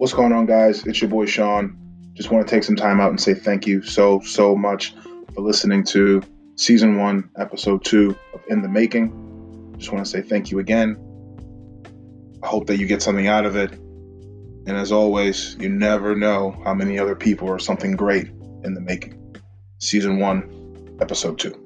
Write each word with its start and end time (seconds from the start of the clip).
What's 0.00 0.14
going 0.14 0.32
on, 0.32 0.46
guys? 0.46 0.86
It's 0.86 1.02
your 1.02 1.10
boy 1.10 1.26
Sean. 1.26 1.76
Just 2.14 2.30
want 2.30 2.48
to 2.48 2.50
take 2.50 2.64
some 2.64 2.74
time 2.74 3.02
out 3.02 3.10
and 3.10 3.20
say 3.20 3.34
thank 3.34 3.66
you 3.66 3.82
so, 3.82 4.20
so 4.20 4.56
much 4.56 4.94
for 5.34 5.42
listening 5.42 5.84
to 5.88 6.22
season 6.56 6.96
one, 6.96 7.28
episode 7.36 7.84
two 7.84 8.16
of 8.32 8.40
In 8.48 8.62
the 8.62 8.68
Making. 8.70 9.74
Just 9.76 9.92
want 9.92 10.02
to 10.02 10.10
say 10.10 10.22
thank 10.22 10.50
you 10.50 10.58
again. 10.58 10.96
I 12.42 12.46
hope 12.46 12.68
that 12.68 12.78
you 12.78 12.86
get 12.86 13.02
something 13.02 13.26
out 13.26 13.44
of 13.44 13.56
it. 13.56 13.72
And 13.72 14.70
as 14.70 14.90
always, 14.90 15.54
you 15.60 15.68
never 15.68 16.16
know 16.16 16.58
how 16.64 16.72
many 16.72 16.98
other 16.98 17.14
people 17.14 17.50
are 17.50 17.58
something 17.58 17.92
great 17.92 18.28
in 18.64 18.72
the 18.72 18.80
making. 18.80 19.36
Season 19.80 20.18
one, 20.18 20.96
episode 20.98 21.38
two. 21.38 21.59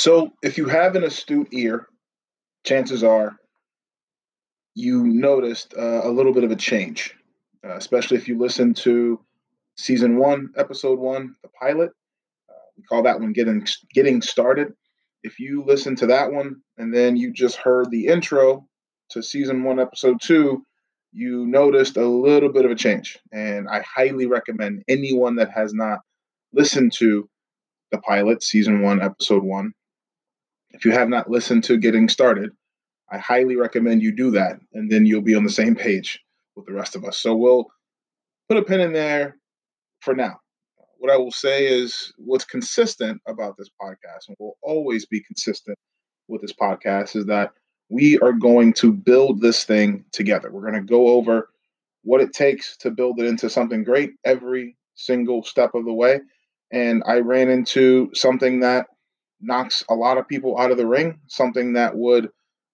So, 0.00 0.32
if 0.42 0.56
you 0.56 0.64
have 0.64 0.96
an 0.96 1.04
astute 1.04 1.48
ear, 1.52 1.86
chances 2.64 3.04
are 3.04 3.36
you 4.74 5.04
noticed 5.04 5.74
uh, 5.76 6.00
a 6.04 6.08
little 6.08 6.32
bit 6.32 6.42
of 6.42 6.50
a 6.50 6.56
change, 6.56 7.14
uh, 7.62 7.76
especially 7.76 8.16
if 8.16 8.26
you 8.26 8.38
listen 8.38 8.72
to 8.72 9.20
season 9.76 10.16
one, 10.16 10.54
episode 10.56 10.98
one, 10.98 11.34
the 11.42 11.50
pilot. 11.50 11.90
Uh, 12.48 12.64
we 12.78 12.82
call 12.84 13.02
that 13.02 13.20
one 13.20 13.34
getting 13.34 13.66
getting 13.92 14.22
started. 14.22 14.72
If 15.22 15.38
you 15.38 15.64
listen 15.66 15.96
to 15.96 16.06
that 16.06 16.32
one 16.32 16.62
and 16.78 16.94
then 16.94 17.18
you 17.18 17.30
just 17.30 17.56
heard 17.56 17.90
the 17.90 18.06
intro 18.06 18.66
to 19.10 19.22
season 19.22 19.64
one, 19.64 19.78
episode 19.78 20.22
two, 20.22 20.64
you 21.12 21.46
noticed 21.46 21.98
a 21.98 22.08
little 22.08 22.50
bit 22.50 22.64
of 22.64 22.70
a 22.70 22.74
change. 22.74 23.18
And 23.32 23.68
I 23.68 23.82
highly 23.82 24.24
recommend 24.24 24.82
anyone 24.88 25.36
that 25.36 25.50
has 25.50 25.74
not 25.74 25.98
listened 26.54 26.94
to 26.94 27.28
the 27.92 27.98
pilot, 27.98 28.42
season 28.42 28.80
one, 28.80 29.02
episode 29.02 29.42
one, 29.44 29.74
if 30.72 30.84
you 30.84 30.92
have 30.92 31.08
not 31.08 31.30
listened 31.30 31.64
to 31.64 31.76
Getting 31.76 32.08
Started, 32.08 32.50
I 33.10 33.18
highly 33.18 33.56
recommend 33.56 34.02
you 34.02 34.14
do 34.14 34.30
that, 34.32 34.60
and 34.72 34.90
then 34.90 35.06
you'll 35.06 35.20
be 35.20 35.34
on 35.34 35.44
the 35.44 35.50
same 35.50 35.74
page 35.74 36.20
with 36.54 36.66
the 36.66 36.72
rest 36.72 36.94
of 36.94 37.04
us. 37.04 37.18
So 37.18 37.34
we'll 37.34 37.66
put 38.48 38.58
a 38.58 38.62
pin 38.62 38.80
in 38.80 38.92
there 38.92 39.36
for 40.00 40.14
now. 40.14 40.38
What 40.98 41.10
I 41.10 41.16
will 41.16 41.32
say 41.32 41.66
is 41.66 42.12
what's 42.18 42.44
consistent 42.44 43.20
about 43.26 43.56
this 43.56 43.70
podcast, 43.80 44.28
and 44.28 44.36
will 44.38 44.58
always 44.62 45.06
be 45.06 45.22
consistent 45.22 45.76
with 46.28 46.42
this 46.42 46.52
podcast, 46.52 47.16
is 47.16 47.26
that 47.26 47.52
we 47.88 48.18
are 48.20 48.32
going 48.32 48.72
to 48.74 48.92
build 48.92 49.40
this 49.40 49.64
thing 49.64 50.04
together. 50.12 50.50
We're 50.52 50.70
going 50.70 50.74
to 50.74 50.80
go 50.82 51.08
over 51.08 51.48
what 52.02 52.20
it 52.20 52.32
takes 52.32 52.76
to 52.78 52.90
build 52.90 53.18
it 53.18 53.26
into 53.26 53.50
something 53.50 53.82
great 53.82 54.12
every 54.24 54.76
single 54.94 55.42
step 55.42 55.74
of 55.74 55.84
the 55.84 55.92
way. 55.92 56.20
And 56.72 57.02
I 57.06 57.18
ran 57.18 57.50
into 57.50 58.10
something 58.14 58.60
that 58.60 58.86
knocks 59.40 59.84
a 59.88 59.94
lot 59.94 60.18
of 60.18 60.28
people 60.28 60.58
out 60.58 60.70
of 60.70 60.76
the 60.76 60.86
ring, 60.86 61.18
something 61.26 61.74
that 61.74 61.96
would 61.96 62.28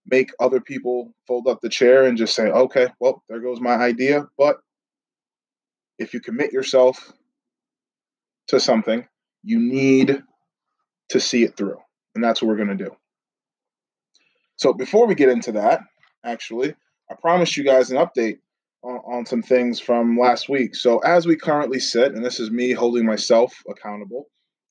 make 0.07 0.31
other 0.39 0.61
people 0.61 1.13
fold 1.27 1.49
up 1.49 1.61
the 1.61 1.69
chair 1.69 2.05
and 2.05 2.17
just 2.17 2.35
say, 2.35 2.45
okay, 2.45 2.89
well, 3.01 3.23
there 3.29 3.41
goes 3.41 3.61
my 3.61 3.75
idea. 3.75 4.27
But 4.39 4.59
if 5.99 6.15
you 6.15 6.21
commit 6.21 6.53
yourself 6.53 7.13
to 8.49 8.61
something, 8.61 9.07
you 9.43 9.59
need 9.59 10.23
to 11.11 11.21
see 11.21 11.45
it 11.45 11.57
through. 11.57 11.79
And 12.15 12.23
that's 12.23 12.41
what 12.41 12.49
we're 12.49 12.57
going 12.57 12.77
to 12.77 12.85
do. 12.85 12.97
So 14.57 14.73
before 14.73 15.07
we 15.07 15.15
get 15.15 15.29
into 15.29 15.53
that, 15.53 15.81
actually, 16.25 16.75
I 17.11 17.15
promised 17.15 17.57
you 17.57 17.65
guys 17.65 17.91
an 17.91 17.99
update 17.99 18.39
on, 18.83 18.97
on 19.07 19.27
some 19.27 19.43
things 19.43 19.81
from 19.81 20.19
last 20.19 20.49
week. 20.49 20.75
So 20.75 20.99
as 21.01 21.27
we 21.27 21.37
currently 21.37 21.79
sit, 21.79 22.15
and 22.15 22.25
this 22.25 22.41
is 22.41 22.51
me 22.51 22.73
holding 22.73 23.05
myself 23.05 23.55
accountable, 23.69 24.27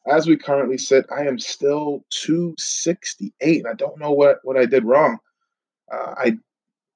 as 0.07 0.27
we 0.27 0.37
currently 0.37 0.77
sit, 0.77 1.05
I 1.15 1.27
am 1.27 1.39
still 1.39 2.05
268. 2.11 3.59
And 3.59 3.67
I 3.67 3.73
don't 3.73 3.99
know 3.99 4.11
what, 4.11 4.39
what 4.43 4.57
I 4.57 4.65
did 4.65 4.85
wrong. 4.85 5.17
Uh, 5.91 6.13
I 6.17 6.37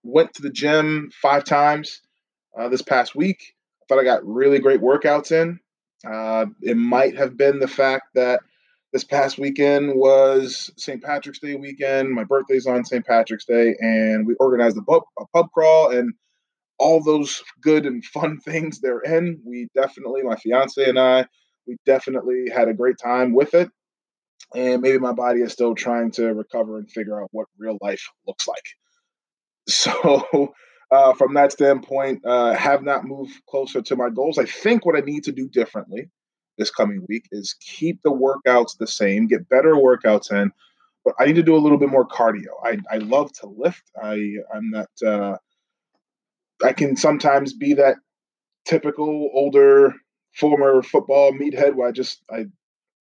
went 0.03 0.34
to 0.36 0.42
the 0.42 0.50
gym 0.50 1.12
five 1.22 1.44
times 1.44 2.02
uh, 2.58 2.70
this 2.70 2.81
past 2.81 3.16
week. 3.16 3.56
I 3.81 3.86
thought 3.88 4.02
I 4.02 4.03
got 4.03 4.25
really 4.25 4.59
great 4.59 4.81
workouts 4.81 5.31
in. 5.31 5.59
Uh, 6.06 6.46
it 6.62 6.78
might 6.78 7.18
have 7.18 7.36
been 7.38 7.59
the 7.59 7.68
fact 7.68 8.09
that 8.16 8.40
this 8.94 9.03
past 9.03 9.38
weekend 9.38 9.96
was 9.96 10.72
St. 10.78 11.03
Patrick's 11.03 11.40
Day 11.40 11.56
weekend. 11.56 12.09
My 12.09 12.24
birthday's 12.24 12.66
on 12.66 12.86
St. 12.86 13.06
Patrick's 13.06 13.46
Day, 13.46 13.76
and 13.80 14.26
we 14.26 14.36
organized 14.36 14.78
a 14.78 14.81
pub, 14.81 15.03
a 15.20 15.26
pub 15.34 15.52
crawl 15.53 15.91
and 15.91 16.14
all 16.80 17.03
those 17.03 17.44
good 17.62 17.86
and 17.86 18.03
fun 18.03 18.40
things 18.46 18.80
they're 18.80 19.02
in. 19.02 19.41
We 19.46 19.68
definitely, 19.76 20.24
my 20.24 20.38
fiance 20.38 20.84
and 20.84 20.97
I, 20.97 21.26
we 21.69 21.78
definitely 21.85 22.50
had 22.53 22.68
a 22.68 22.74
great 22.74 22.97
time 22.97 23.34
with 23.34 23.53
it. 23.53 23.69
And 24.56 24.81
maybe 24.81 24.97
my 24.97 25.13
body 25.13 25.41
is 25.41 25.53
still 25.53 25.75
trying 25.75 26.09
to 26.13 26.34
recover 26.34 26.80
and 26.80 26.90
figure 26.90 27.22
out 27.22 27.30
what 27.31 27.47
real 27.57 27.78
life 27.81 28.03
looks 28.28 28.47
like. 28.47 28.63
So, 29.68 30.56
uh, 30.90 31.13
from 31.13 31.35
that 31.35 31.52
standpoint, 31.52 32.25
uh, 32.25 32.53
have 32.56 32.81
not 32.81 33.06
moved 33.06 33.34
closer 33.47 33.84
to 33.84 33.96
my 33.96 34.09
goals. 34.09 34.40
I 34.40 34.46
think 34.46 34.84
what 34.84 34.96
I 34.97 35.02
need 35.02 35.25
to 35.25 35.31
do 35.31 35.47
differently 35.47 36.09
this 36.58 36.72
coming 36.72 37.06
week 37.08 37.25
is 37.31 37.56
keep 37.62 38.02
the 38.02 38.12
workouts 38.12 38.78
the 38.79 38.88
same, 38.88 39.28
get 39.28 39.47
better 39.47 39.75
workouts 39.75 40.31
in, 40.31 40.52
but 41.06 41.13
I 41.19 41.25
need 41.25 41.35
to 41.35 41.44
do 41.44 41.56
a 41.56 41.62
little 41.62 41.78
bit 41.78 41.90
more 41.90 42.08
cardio. 42.08 42.47
I, 42.63 42.79
I 42.91 42.97
love 42.97 43.31
to 43.34 43.47
lift. 43.47 43.84
I 44.02 44.16
I'm 44.52 44.72
not. 44.72 44.90
Uh, 45.06 45.38
I 46.63 46.74
can 46.74 46.96
sometimes 46.96 47.53
be 47.53 47.75
that 47.75 47.97
typical 48.66 49.29
older 49.34 49.94
former 50.40 50.82
football 50.82 51.32
meathead 51.34 51.76
where 51.76 51.88
I 51.88 51.92
just 51.92 52.24
I 52.32 52.46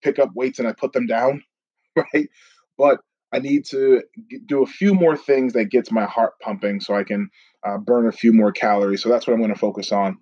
pick 0.03 0.19
up 0.19 0.31
weights 0.35 0.59
and 0.59 0.67
I 0.67 0.73
put 0.73 0.93
them 0.93 1.07
down, 1.07 1.43
right? 1.95 2.29
But 2.77 2.99
I 3.31 3.39
need 3.39 3.65
to 3.65 4.01
do 4.45 4.63
a 4.63 4.67
few 4.67 4.93
more 4.93 5.15
things 5.15 5.53
that 5.53 5.65
gets 5.65 5.91
my 5.91 6.05
heart 6.05 6.33
pumping 6.41 6.81
so 6.81 6.95
I 6.95 7.03
can 7.03 7.29
uh, 7.65 7.77
burn 7.77 8.07
a 8.07 8.11
few 8.11 8.33
more 8.33 8.51
calories. 8.51 9.03
So 9.03 9.09
that's 9.09 9.27
what 9.27 9.33
I'm 9.33 9.39
going 9.39 9.53
to 9.53 9.59
focus 9.59 9.91
on 9.91 10.17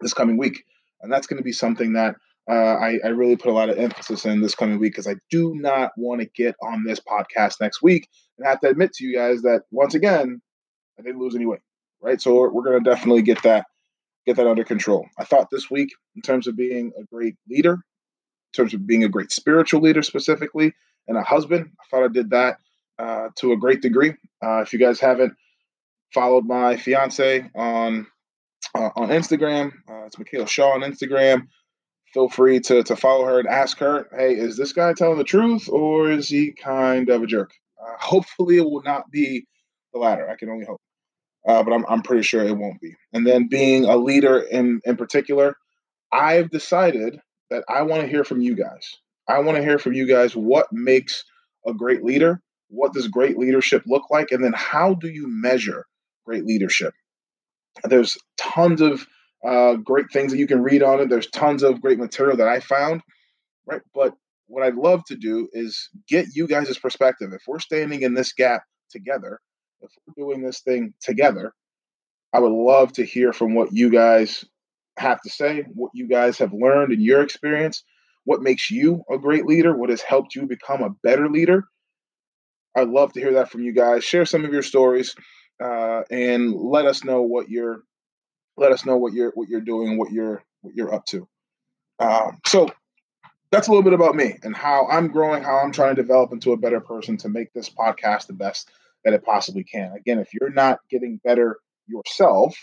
this 0.00 0.14
coming 0.14 0.38
week, 0.38 0.64
and 1.02 1.12
that's 1.12 1.26
going 1.26 1.38
to 1.38 1.44
be 1.44 1.52
something 1.52 1.94
that 1.94 2.14
uh, 2.50 2.76
I, 2.76 2.98
I, 3.04 3.08
really 3.08 3.36
put 3.36 3.50
a 3.50 3.52
lot 3.52 3.68
of 3.68 3.76
emphasis 3.76 4.24
in 4.24 4.40
this 4.40 4.54
coming 4.54 4.78
week 4.78 4.92
because 4.92 5.06
I 5.06 5.16
do 5.30 5.54
not 5.54 5.90
want 5.98 6.22
to 6.22 6.28
get 6.34 6.54
on 6.62 6.82
this 6.82 6.98
podcast 6.98 7.60
next 7.60 7.82
week 7.82 8.08
and 8.38 8.46
have 8.46 8.60
to 8.60 8.68
admit 8.68 8.94
to 8.94 9.04
you 9.04 9.14
guys 9.14 9.42
that 9.42 9.64
once 9.70 9.94
again 9.94 10.40
I 10.98 11.02
didn't 11.02 11.20
lose 11.20 11.34
any 11.34 11.44
weight, 11.44 11.60
right? 12.00 12.18
So 12.18 12.34
we're, 12.34 12.50
we're 12.50 12.64
going 12.64 12.82
to 12.82 12.90
definitely 12.90 13.20
get 13.20 13.42
that 13.42 13.66
get 14.28 14.36
that 14.36 14.46
under 14.46 14.64
control. 14.64 15.08
I 15.18 15.24
thought 15.24 15.48
this 15.50 15.70
week, 15.70 15.90
in 16.14 16.20
terms 16.20 16.46
of 16.46 16.56
being 16.56 16.92
a 16.98 17.04
great 17.04 17.36
leader, 17.48 17.72
in 17.72 18.54
terms 18.54 18.74
of 18.74 18.86
being 18.86 19.04
a 19.04 19.08
great 19.08 19.32
spiritual 19.32 19.80
leader 19.80 20.02
specifically, 20.02 20.74
and 21.06 21.16
a 21.16 21.22
husband, 21.22 21.70
I 21.80 21.84
thought 21.90 22.04
I 22.04 22.08
did 22.08 22.30
that 22.30 22.58
uh, 22.98 23.28
to 23.36 23.52
a 23.52 23.56
great 23.56 23.80
degree. 23.80 24.10
Uh, 24.44 24.60
if 24.60 24.74
you 24.74 24.78
guys 24.78 25.00
haven't 25.00 25.32
followed 26.12 26.44
my 26.44 26.76
fiance 26.76 27.48
on 27.54 28.06
uh, 28.74 28.90
on 28.96 29.08
Instagram, 29.08 29.72
uh, 29.88 30.04
it's 30.06 30.18
Michaela 30.18 30.46
Shaw 30.46 30.74
on 30.74 30.82
Instagram. 30.82 31.46
Feel 32.12 32.28
free 32.28 32.60
to 32.60 32.82
to 32.82 32.96
follow 32.96 33.24
her 33.24 33.38
and 33.38 33.48
ask 33.48 33.78
her, 33.78 34.08
"Hey, 34.12 34.34
is 34.34 34.58
this 34.58 34.74
guy 34.74 34.92
telling 34.92 35.18
the 35.18 35.24
truth, 35.24 35.70
or 35.70 36.10
is 36.10 36.28
he 36.28 36.52
kind 36.52 37.08
of 37.08 37.22
a 37.22 37.26
jerk?" 37.26 37.52
Uh, 37.80 37.96
hopefully, 37.98 38.58
it 38.58 38.68
will 38.68 38.82
not 38.82 39.10
be 39.10 39.46
the 39.94 39.98
latter. 39.98 40.28
I 40.28 40.36
can 40.36 40.50
only 40.50 40.66
hope 40.66 40.80
uh, 41.48 41.62
but 41.62 41.72
I'm, 41.72 41.84
I'm 41.88 42.02
pretty 42.02 42.22
sure 42.22 42.44
it 42.44 42.56
won't 42.56 42.80
be. 42.80 42.94
And 43.12 43.26
then 43.26 43.48
being 43.48 43.86
a 43.86 43.96
leader 43.96 44.38
in, 44.38 44.80
in 44.84 44.96
particular, 44.96 45.56
I've 46.12 46.50
decided 46.50 47.18
that 47.50 47.64
I 47.68 47.82
want 47.82 48.02
to 48.02 48.08
hear 48.08 48.22
from 48.22 48.42
you 48.42 48.54
guys. 48.54 48.96
I 49.26 49.38
want 49.40 49.56
to 49.56 49.64
hear 49.64 49.78
from 49.78 49.94
you 49.94 50.06
guys 50.06 50.36
what 50.36 50.66
makes 50.70 51.24
a 51.66 51.72
great 51.72 52.04
leader? 52.04 52.42
What 52.68 52.92
does 52.92 53.08
great 53.08 53.38
leadership 53.38 53.82
look 53.86 54.04
like? 54.10 54.30
And 54.30 54.44
then 54.44 54.52
how 54.54 54.94
do 54.94 55.08
you 55.08 55.26
measure 55.26 55.86
great 56.26 56.44
leadership? 56.44 56.92
There's 57.82 58.18
tons 58.36 58.82
of 58.82 59.06
uh, 59.46 59.76
great 59.76 60.06
things 60.12 60.32
that 60.32 60.38
you 60.38 60.46
can 60.46 60.62
read 60.62 60.82
on 60.82 61.00
it. 61.00 61.08
There's 61.08 61.30
tons 61.30 61.62
of 61.62 61.80
great 61.80 61.98
material 61.98 62.36
that 62.36 62.48
I 62.48 62.60
found, 62.60 63.00
right? 63.66 63.80
But 63.94 64.12
what 64.48 64.64
I'd 64.64 64.74
love 64.74 65.02
to 65.06 65.16
do 65.16 65.48
is 65.52 65.88
get 66.08 66.26
you 66.34 66.46
guys' 66.46 66.76
perspective. 66.78 67.32
If 67.32 67.42
we're 67.46 67.58
standing 67.58 68.02
in 68.02 68.14
this 68.14 68.32
gap 68.34 68.62
together, 68.90 69.40
if 69.80 69.90
we're 70.06 70.24
doing 70.24 70.42
this 70.42 70.60
thing 70.60 70.94
together, 71.00 71.52
I 72.32 72.40
would 72.40 72.52
love 72.52 72.92
to 72.94 73.04
hear 73.04 73.32
from 73.32 73.54
what 73.54 73.72
you 73.72 73.90
guys 73.90 74.44
have 74.98 75.20
to 75.22 75.30
say, 75.30 75.62
what 75.74 75.90
you 75.94 76.08
guys 76.08 76.38
have 76.38 76.52
learned 76.52 76.92
in 76.92 77.00
your 77.00 77.22
experience, 77.22 77.84
what 78.24 78.42
makes 78.42 78.70
you 78.70 79.02
a 79.10 79.18
great 79.18 79.46
leader, 79.46 79.76
what 79.76 79.90
has 79.90 80.02
helped 80.02 80.34
you 80.34 80.46
become 80.46 80.82
a 80.82 80.94
better 81.02 81.28
leader. 81.28 81.64
I'd 82.76 82.88
love 82.88 83.12
to 83.14 83.20
hear 83.20 83.32
that 83.34 83.50
from 83.50 83.62
you 83.62 83.72
guys. 83.72 84.04
Share 84.04 84.26
some 84.26 84.44
of 84.44 84.52
your 84.52 84.62
stories 84.62 85.14
uh, 85.62 86.02
and 86.10 86.54
let 86.54 86.86
us 86.86 87.04
know 87.04 87.22
what 87.22 87.48
you're 87.48 87.82
let 88.56 88.72
us 88.72 88.84
know 88.84 88.96
what 88.96 89.12
you're 89.12 89.30
what 89.34 89.48
you're 89.48 89.60
doing, 89.60 89.96
what 89.96 90.10
you're 90.10 90.42
what 90.60 90.74
you're 90.74 90.92
up 90.92 91.06
to. 91.06 91.28
Um, 92.00 92.38
so 92.46 92.68
that's 93.50 93.68
a 93.68 93.70
little 93.70 93.82
bit 93.82 93.92
about 93.92 94.14
me 94.14 94.36
and 94.42 94.56
how 94.56 94.86
I'm 94.88 95.08
growing, 95.08 95.42
how 95.42 95.58
I'm 95.58 95.72
trying 95.72 95.96
to 95.96 96.02
develop 96.02 96.32
into 96.32 96.52
a 96.52 96.56
better 96.56 96.80
person 96.80 97.16
to 97.18 97.28
make 97.28 97.52
this 97.52 97.70
podcast 97.70 98.26
the 98.26 98.34
best 98.34 98.70
that 99.04 99.14
it 99.14 99.24
possibly 99.24 99.64
can. 99.64 99.92
Again, 99.92 100.18
if 100.18 100.28
you're 100.34 100.50
not 100.50 100.80
getting 100.90 101.20
better 101.24 101.58
yourself, 101.86 102.56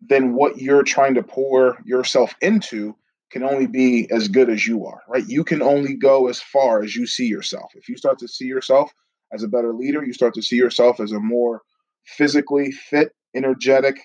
then 0.00 0.34
what 0.34 0.58
you're 0.58 0.82
trying 0.84 1.14
to 1.14 1.22
pour 1.22 1.78
yourself 1.84 2.34
into 2.40 2.94
can 3.30 3.42
only 3.42 3.66
be 3.66 4.08
as 4.10 4.28
good 4.28 4.48
as 4.48 4.66
you 4.66 4.86
are, 4.86 5.02
right? 5.08 5.26
You 5.26 5.44
can 5.44 5.60
only 5.60 5.94
go 5.94 6.28
as 6.28 6.40
far 6.40 6.82
as 6.82 6.96
you 6.96 7.06
see 7.06 7.26
yourself. 7.26 7.72
If 7.74 7.88
you 7.88 7.96
start 7.96 8.18
to 8.20 8.28
see 8.28 8.46
yourself 8.46 8.90
as 9.32 9.42
a 9.42 9.48
better 9.48 9.74
leader, 9.74 10.04
you 10.04 10.12
start 10.12 10.34
to 10.34 10.42
see 10.42 10.56
yourself 10.56 11.00
as 11.00 11.12
a 11.12 11.20
more 11.20 11.62
physically 12.04 12.72
fit, 12.72 13.12
energetic, 13.34 13.96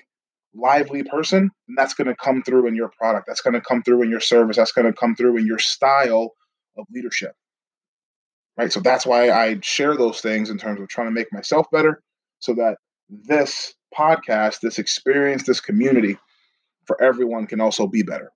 lively 0.54 1.04
person, 1.04 1.50
and 1.68 1.78
that's 1.78 1.94
going 1.94 2.08
to 2.08 2.16
come 2.16 2.44
through 2.44 2.68
in 2.68 2.76
your 2.76 2.90
product. 2.90 3.28
That's 3.28 3.42
going 3.42 3.54
to 3.54 3.62
come 3.62 3.82
through 3.82 4.04
in 4.04 4.10
your 4.10 4.20
service. 4.20 4.58
That's 4.58 4.74
going 4.74 4.88
to 4.88 4.94
come 4.94 5.16
through 5.16 5.38
in 5.38 5.48
your 5.48 5.60
style 5.60 6.34
of 6.78 6.86
leadership. 6.94 7.34
Right. 8.56 8.72
So 8.72 8.82
that's 8.82 9.06
why 9.06 9.32
I 9.32 9.60
share 9.64 9.98
those 9.98 10.22
things 10.22 10.52
in 10.52 10.60
terms 10.60 10.80
of 10.80 10.88
trying 10.88 11.08
to 11.08 11.12
make 11.12 11.34
myself 11.34 11.66
better 11.72 12.04
so 12.38 12.54
that 12.54 12.78
this 13.10 13.74
podcast, 13.98 14.60
this 14.60 14.78
experience, 14.78 15.44
this 15.44 15.60
community 15.60 16.18
for 16.86 17.02
everyone 17.02 17.48
can 17.48 17.60
also 17.60 17.88
be 17.88 18.04
better. 18.04 18.32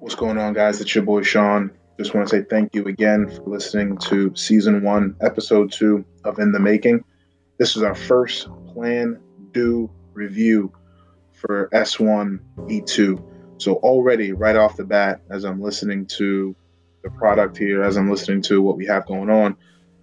What's 0.00 0.16
going 0.16 0.38
on, 0.38 0.54
guys? 0.54 0.80
It's 0.80 0.92
your 0.92 1.04
boy 1.04 1.22
Sean. 1.22 1.70
Just 1.98 2.14
want 2.14 2.28
to 2.28 2.36
say 2.36 2.42
thank 2.50 2.74
you 2.74 2.86
again 2.86 3.28
for 3.28 3.42
listening 3.42 3.96
to 3.98 4.34
season 4.34 4.82
one, 4.82 5.14
episode 5.20 5.70
two 5.70 6.04
of 6.24 6.40
In 6.40 6.50
the 6.50 6.58
Making. 6.58 7.04
This 7.60 7.76
is 7.76 7.82
our 7.82 7.94
first 7.94 8.48
plan, 8.72 9.20
do, 9.52 9.90
review 10.14 10.72
for 11.34 11.68
S1E2. 11.74 13.22
So, 13.58 13.74
already, 13.74 14.32
right 14.32 14.56
off 14.56 14.78
the 14.78 14.84
bat, 14.84 15.20
as 15.28 15.44
I'm 15.44 15.60
listening 15.60 16.06
to 16.06 16.56
the 17.02 17.10
product 17.10 17.58
here, 17.58 17.82
as 17.82 17.98
I'm 17.98 18.10
listening 18.10 18.40
to 18.44 18.62
what 18.62 18.78
we 18.78 18.86
have 18.86 19.04
going 19.04 19.28
on, 19.28 19.58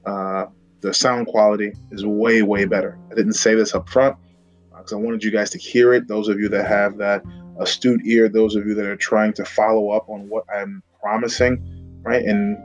uh, 0.06 0.46
the 0.82 0.94
sound 0.94 1.26
quality 1.26 1.74
is 1.90 2.06
way, 2.06 2.44
way 2.44 2.66
better. 2.66 3.00
I 3.12 3.16
didn't 3.16 3.34
say 3.34 3.56
this 3.56 3.74
up 3.74 3.90
front 3.90 4.18
because 4.70 4.94
uh, 4.94 4.98
I 4.98 5.02
wanted 5.02 5.24
you 5.24 5.32
guys 5.32 5.50
to 5.50 5.58
hear 5.58 5.96
it. 5.96 6.08
Those 6.08 6.28
of 6.28 6.40
you 6.40 6.50
that 6.50 6.68
have 6.68 6.98
that 6.98 7.24
astute 7.60 8.02
ear, 8.06 8.30
those 8.30 8.56
of 8.56 8.68
you 8.68 8.76
that 8.76 8.86
are 8.86 8.96
trying 8.96 9.34
to 9.34 9.44
follow 9.44 9.90
up 9.90 10.08
on 10.10 10.30
what 10.30 10.46
I'm 10.56 10.84
promising, 11.02 12.00
right, 12.04 12.24
and 12.24 12.56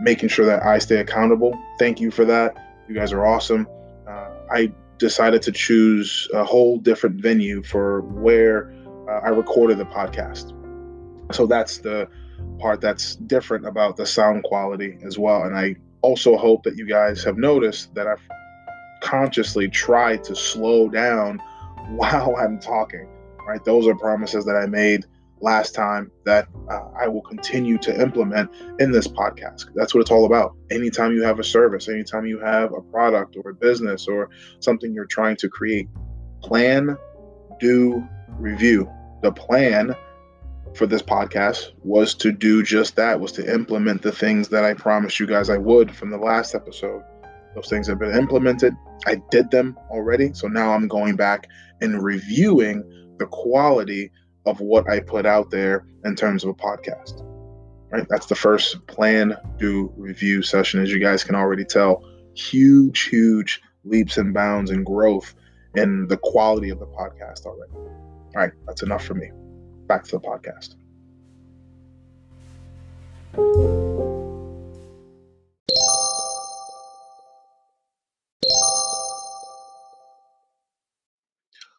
making 0.00 0.30
sure 0.30 0.46
that 0.46 0.62
I 0.62 0.78
stay 0.78 1.00
accountable. 1.00 1.52
Thank 1.78 2.00
you 2.00 2.10
for 2.10 2.24
that. 2.24 2.56
You 2.88 2.94
guys 2.94 3.12
are 3.12 3.26
awesome. 3.26 3.68
I 4.50 4.72
decided 4.98 5.42
to 5.42 5.52
choose 5.52 6.28
a 6.34 6.44
whole 6.44 6.78
different 6.78 7.20
venue 7.20 7.62
for 7.62 8.00
where 8.00 8.72
uh, 9.08 9.20
I 9.24 9.28
recorded 9.28 9.78
the 9.78 9.86
podcast. 9.86 10.54
So 11.34 11.46
that's 11.46 11.78
the 11.78 12.08
part 12.58 12.80
that's 12.80 13.16
different 13.16 13.66
about 13.66 13.96
the 13.96 14.06
sound 14.06 14.44
quality 14.44 14.98
as 15.04 15.18
well. 15.18 15.42
And 15.44 15.56
I 15.56 15.76
also 16.02 16.36
hope 16.36 16.62
that 16.64 16.76
you 16.76 16.86
guys 16.86 17.22
have 17.24 17.38
noticed 17.38 17.94
that 17.94 18.06
I've 18.06 18.22
consciously 19.02 19.68
tried 19.68 20.24
to 20.24 20.34
slow 20.34 20.88
down 20.88 21.38
while 21.88 22.36
I'm 22.36 22.58
talking, 22.58 23.08
right? 23.46 23.64
Those 23.64 23.86
are 23.86 23.94
promises 23.94 24.44
that 24.44 24.56
I 24.56 24.66
made 24.66 25.06
last 25.40 25.74
time 25.74 26.10
that 26.24 26.48
uh, 26.70 26.88
I 27.00 27.08
will 27.08 27.22
continue 27.22 27.78
to 27.78 28.00
implement 28.00 28.50
in 28.78 28.90
this 28.90 29.06
podcast. 29.06 29.66
That's 29.74 29.94
what 29.94 30.00
it's 30.00 30.10
all 30.10 30.26
about. 30.26 30.54
Anytime 30.70 31.12
you 31.12 31.22
have 31.22 31.38
a 31.38 31.44
service, 31.44 31.88
anytime 31.88 32.26
you 32.26 32.40
have 32.40 32.72
a 32.72 32.80
product 32.80 33.36
or 33.36 33.50
a 33.50 33.54
business 33.54 34.08
or 34.08 34.30
something 34.60 34.92
you're 34.92 35.06
trying 35.06 35.36
to 35.36 35.48
create, 35.48 35.88
plan, 36.42 36.96
do, 37.60 38.06
review 38.38 38.90
the 39.22 39.32
plan 39.32 39.94
for 40.74 40.86
this 40.86 41.02
podcast 41.02 41.72
was 41.82 42.14
to 42.14 42.30
do 42.30 42.62
just 42.62 42.96
that 42.96 43.18
was 43.18 43.32
to 43.32 43.52
implement 43.52 44.02
the 44.02 44.12
things 44.12 44.48
that 44.48 44.64
i 44.64 44.74
promised 44.74 45.18
you 45.18 45.26
guys 45.26 45.50
i 45.50 45.56
would 45.56 45.94
from 45.94 46.10
the 46.10 46.16
last 46.16 46.54
episode 46.54 47.02
those 47.54 47.68
things 47.68 47.86
have 47.86 47.98
been 47.98 48.14
implemented 48.14 48.74
i 49.06 49.20
did 49.30 49.50
them 49.50 49.76
already 49.90 50.32
so 50.32 50.46
now 50.46 50.72
i'm 50.72 50.86
going 50.86 51.16
back 51.16 51.48
and 51.80 52.02
reviewing 52.02 52.82
the 53.18 53.26
quality 53.26 54.10
of 54.46 54.60
what 54.60 54.88
i 54.88 55.00
put 55.00 55.26
out 55.26 55.50
there 55.50 55.84
in 56.04 56.14
terms 56.14 56.44
of 56.44 56.50
a 56.50 56.54
podcast 56.54 57.24
right 57.90 58.06
that's 58.08 58.26
the 58.26 58.34
first 58.34 58.86
plan 58.86 59.36
do 59.58 59.92
review 59.96 60.42
session 60.42 60.80
as 60.80 60.90
you 60.90 60.98
guys 60.98 61.24
can 61.24 61.34
already 61.34 61.64
tell 61.64 62.04
huge 62.34 63.02
huge 63.04 63.60
leaps 63.84 64.16
and 64.16 64.34
bounds 64.34 64.70
and 64.70 64.84
growth 64.84 65.34
in 65.74 66.06
the 66.08 66.16
quality 66.16 66.70
of 66.70 66.78
the 66.78 66.86
podcast 66.86 67.46
already 67.46 67.72
all 68.36 68.42
right, 68.42 68.52
that's 68.66 68.82
enough 68.82 69.04
for 69.04 69.14
me. 69.14 69.30
Back 69.86 70.04
to 70.04 70.10
the 70.12 70.20
podcast. 70.20 70.74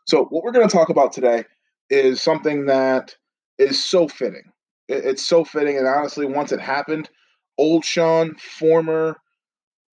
So, 0.05 0.25
what 0.25 0.43
we're 0.43 0.51
going 0.51 0.67
to 0.67 0.73
talk 0.73 0.89
about 0.89 1.13
today 1.13 1.43
is 1.89 2.21
something 2.21 2.65
that 2.67 3.15
is 3.57 3.83
so 3.83 4.07
fitting. 4.07 4.51
It's 4.87 5.25
so 5.25 5.43
fitting. 5.43 5.77
And 5.77 5.87
honestly, 5.87 6.25
once 6.25 6.51
it 6.51 6.59
happened, 6.59 7.09
old 7.57 7.85
Sean, 7.85 8.35
former, 8.35 9.17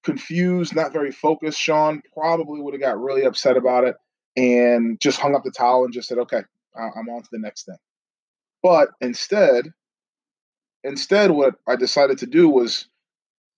confused, 0.04 0.74
not 0.74 0.92
very 0.92 1.10
focused 1.10 1.60
Sean, 1.60 2.00
probably 2.14 2.60
would 2.60 2.74
have 2.74 2.80
got 2.80 3.00
really 3.00 3.24
upset 3.24 3.56
about 3.56 3.84
it 3.84 3.96
and 4.36 5.00
just 5.00 5.18
hung 5.18 5.34
up 5.34 5.42
the 5.44 5.50
towel 5.50 5.84
and 5.84 5.92
just 5.92 6.08
said, 6.08 6.18
okay, 6.18 6.42
I'm 6.76 7.08
on 7.08 7.22
to 7.22 7.28
the 7.32 7.38
next 7.38 7.64
thing. 7.64 7.78
But 8.62 8.90
instead, 9.00 9.72
instead, 10.84 11.30
what 11.30 11.56
I 11.66 11.76
decided 11.76 12.18
to 12.18 12.26
do 12.26 12.48
was 12.48 12.88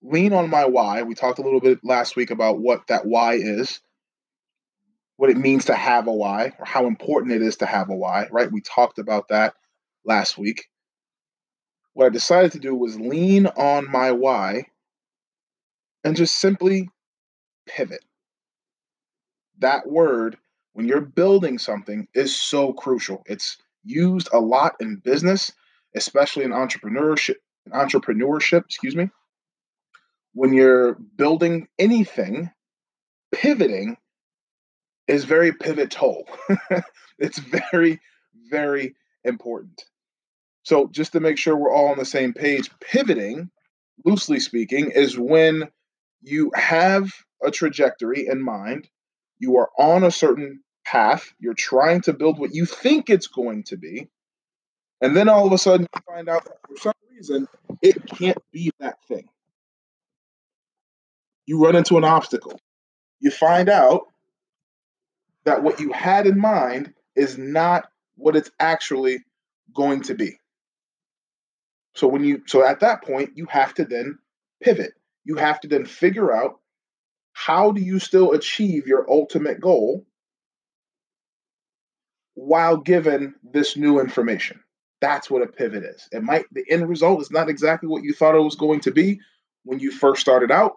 lean 0.01 0.33
on 0.33 0.49
my 0.49 0.65
why. 0.65 1.03
We 1.03 1.15
talked 1.15 1.39
a 1.39 1.43
little 1.43 1.59
bit 1.59 1.79
last 1.83 2.15
week 2.15 2.31
about 2.31 2.59
what 2.59 2.87
that 2.87 3.05
why 3.05 3.33
is, 3.33 3.79
what 5.19 5.29
it 5.29 5.35
means 5.35 5.65
to 5.65 5.75
have 5.75 6.07
a 6.07 6.13
why, 6.13 6.53
or 6.57 6.63
how 6.63 6.87
important 6.87 7.33
it 7.33 7.41
is 7.41 7.57
to 7.57 7.65
have 7.65 7.89
a 7.89 7.93
why, 7.93 8.25
right? 8.31 8.49
We 8.49 8.61
talked 8.61 8.99
about 8.99 9.27
that 9.27 9.53
last 10.05 10.37
week. 10.37 10.67
What 11.91 12.05
I 12.05 12.09
decided 12.09 12.53
to 12.53 12.59
do 12.59 12.73
was 12.73 12.97
lean 12.97 13.45
on 13.45 13.91
my 13.91 14.13
why 14.13 14.67
and 16.05 16.15
just 16.15 16.37
simply 16.37 16.87
pivot. 17.67 17.99
That 19.57 19.85
word 19.85 20.37
when 20.71 20.87
you're 20.87 21.01
building 21.01 21.57
something 21.59 22.07
is 22.13 22.33
so 22.33 22.71
crucial. 22.71 23.21
It's 23.25 23.57
used 23.83 24.29
a 24.31 24.39
lot 24.39 24.77
in 24.79 25.01
business, 25.03 25.51
especially 25.97 26.45
in 26.45 26.51
entrepreneurship, 26.51 27.35
entrepreneurship, 27.73 28.63
excuse 28.63 28.95
me. 28.95 29.09
When 30.31 30.53
you're 30.53 30.93
building 30.93 31.67
anything, 31.77 32.51
pivoting 33.33 33.97
is 35.09 35.25
very 35.25 35.51
pivotal. 35.51 36.27
it's 37.19 37.39
very, 37.39 37.99
very 38.49 38.95
important. 39.23 39.83
So, 40.63 40.87
just 40.87 41.13
to 41.13 41.19
make 41.19 41.37
sure 41.37 41.55
we're 41.55 41.73
all 41.73 41.89
on 41.89 41.97
the 41.97 42.05
same 42.05 42.33
page, 42.33 42.69
pivoting, 42.79 43.49
loosely 44.05 44.39
speaking, 44.39 44.91
is 44.91 45.17
when 45.17 45.69
you 46.21 46.51
have 46.53 47.11
a 47.43 47.51
trajectory 47.51 48.27
in 48.27 48.41
mind 48.41 48.87
you 49.39 49.57
are 49.57 49.69
on 49.77 50.03
a 50.03 50.11
certain 50.11 50.61
path, 50.85 51.33
you're 51.39 51.53
trying 51.53 52.01
to 52.01 52.13
build 52.13 52.37
what 52.37 52.53
you 52.53 52.65
think 52.65 53.09
it's 53.09 53.27
going 53.27 53.63
to 53.63 53.77
be, 53.77 54.09
and 55.01 55.15
then 55.15 55.29
all 55.29 55.47
of 55.47 55.53
a 55.53 55.57
sudden 55.57 55.87
you 55.95 56.01
find 56.05 56.27
out 56.27 56.43
for 56.43 56.77
some 56.77 56.93
reason 57.15 57.47
it 57.81 58.05
can't 58.05 58.37
be 58.51 58.69
that 58.79 59.01
thing. 59.07 59.29
You 61.45 61.63
run 61.63 61.75
into 61.75 61.97
an 61.97 62.03
obstacle. 62.03 62.59
You 63.21 63.31
find 63.31 63.69
out 63.69 64.08
that 65.49 65.63
what 65.63 65.79
you 65.79 65.91
had 65.91 66.27
in 66.27 66.39
mind 66.39 66.93
is 67.15 67.39
not 67.39 67.89
what 68.15 68.35
it's 68.35 68.51
actually 68.59 69.25
going 69.73 70.01
to 70.03 70.13
be. 70.13 70.39
So 71.95 72.07
when 72.07 72.23
you 72.23 72.43
so 72.45 72.63
at 72.63 72.81
that 72.81 73.03
point 73.03 73.31
you 73.35 73.47
have 73.47 73.73
to 73.73 73.85
then 73.85 74.19
pivot. 74.61 74.93
You 75.25 75.37
have 75.37 75.59
to 75.61 75.67
then 75.67 75.85
figure 75.85 76.31
out 76.31 76.59
how 77.33 77.71
do 77.71 77.81
you 77.81 77.97
still 77.97 78.33
achieve 78.33 78.85
your 78.85 79.09
ultimate 79.09 79.59
goal 79.59 80.05
while 82.35 82.77
given 82.77 83.33
this 83.43 83.75
new 83.75 83.99
information? 83.99 84.59
That's 85.01 85.31
what 85.31 85.41
a 85.41 85.47
pivot 85.47 85.83
is. 85.83 86.07
It 86.11 86.21
might, 86.21 86.45
the 86.51 86.65
end 86.69 86.87
result 86.87 87.21
is 87.21 87.31
not 87.31 87.49
exactly 87.49 87.89
what 87.89 88.03
you 88.03 88.13
thought 88.13 88.35
it 88.35 88.39
was 88.39 88.55
going 88.55 88.81
to 88.81 88.91
be 88.91 89.19
when 89.63 89.79
you 89.79 89.91
first 89.91 90.21
started 90.21 90.51
out, 90.51 90.73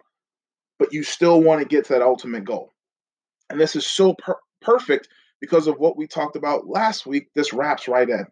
but 0.79 0.93
you 0.93 1.03
still 1.03 1.41
want 1.41 1.61
to 1.61 1.67
get 1.67 1.85
to 1.85 1.93
that 1.93 2.01
ultimate 2.01 2.45
goal. 2.45 2.71
And 3.49 3.59
this 3.59 3.75
is 3.75 3.85
so 3.85 4.15
per- 4.15 4.39
perfect 4.63 5.07
because 5.39 5.67
of 5.67 5.79
what 5.79 5.97
we 5.97 6.07
talked 6.07 6.35
about 6.35 6.67
last 6.67 7.05
week. 7.05 7.27
This 7.33 7.53
wraps 7.53 7.87
right 7.87 8.09
in, 8.09 8.25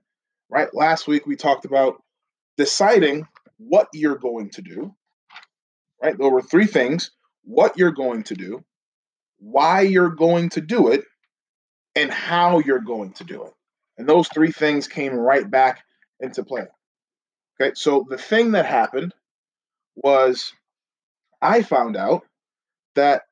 right? 0.50 0.73
Last 0.73 1.07
week 1.07 1.25
we 1.25 1.35
talked 1.35 1.65
about 1.65 2.01
deciding 2.57 3.27
what 3.57 3.88
you're 3.93 4.17
going 4.17 4.50
to 4.51 4.61
do, 4.61 4.95
right? 6.01 6.17
There 6.17 6.29
were 6.29 6.41
three 6.41 6.67
things 6.67 7.11
what 7.43 7.77
you're 7.77 7.91
going 7.91 8.23
to 8.23 8.35
do, 8.35 8.63
why 9.39 9.81
you're 9.81 10.09
going 10.09 10.50
to 10.50 10.61
do 10.61 10.89
it, 10.89 11.03
and 11.95 12.11
how 12.11 12.59
you're 12.59 12.79
going 12.79 13.13
to 13.13 13.23
do 13.23 13.43
it. 13.43 13.53
And 13.97 14.07
those 14.07 14.27
three 14.29 14.51
things 14.51 14.88
came 14.88 15.13
right 15.13 15.50
back 15.50 15.83
into 16.19 16.43
play. 16.43 16.67
Okay, 17.59 17.73
so 17.75 18.05
the 18.09 18.17
thing 18.17 18.51
that 18.51 18.65
happened 18.65 19.13
was 19.95 20.53
I 21.41 21.63
found 21.63 21.97
out 21.97 22.23
that 22.95 23.23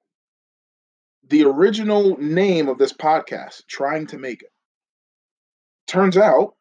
the 1.30 1.46
original 1.46 2.18
name 2.18 2.68
of 2.68 2.78
this 2.78 2.94
podcast, 2.94 3.66
Trying 3.68 4.08
to 4.08 4.18
Make 4.18 4.42
It, 4.44 4.52
turns 5.88 6.18
out 6.18 6.56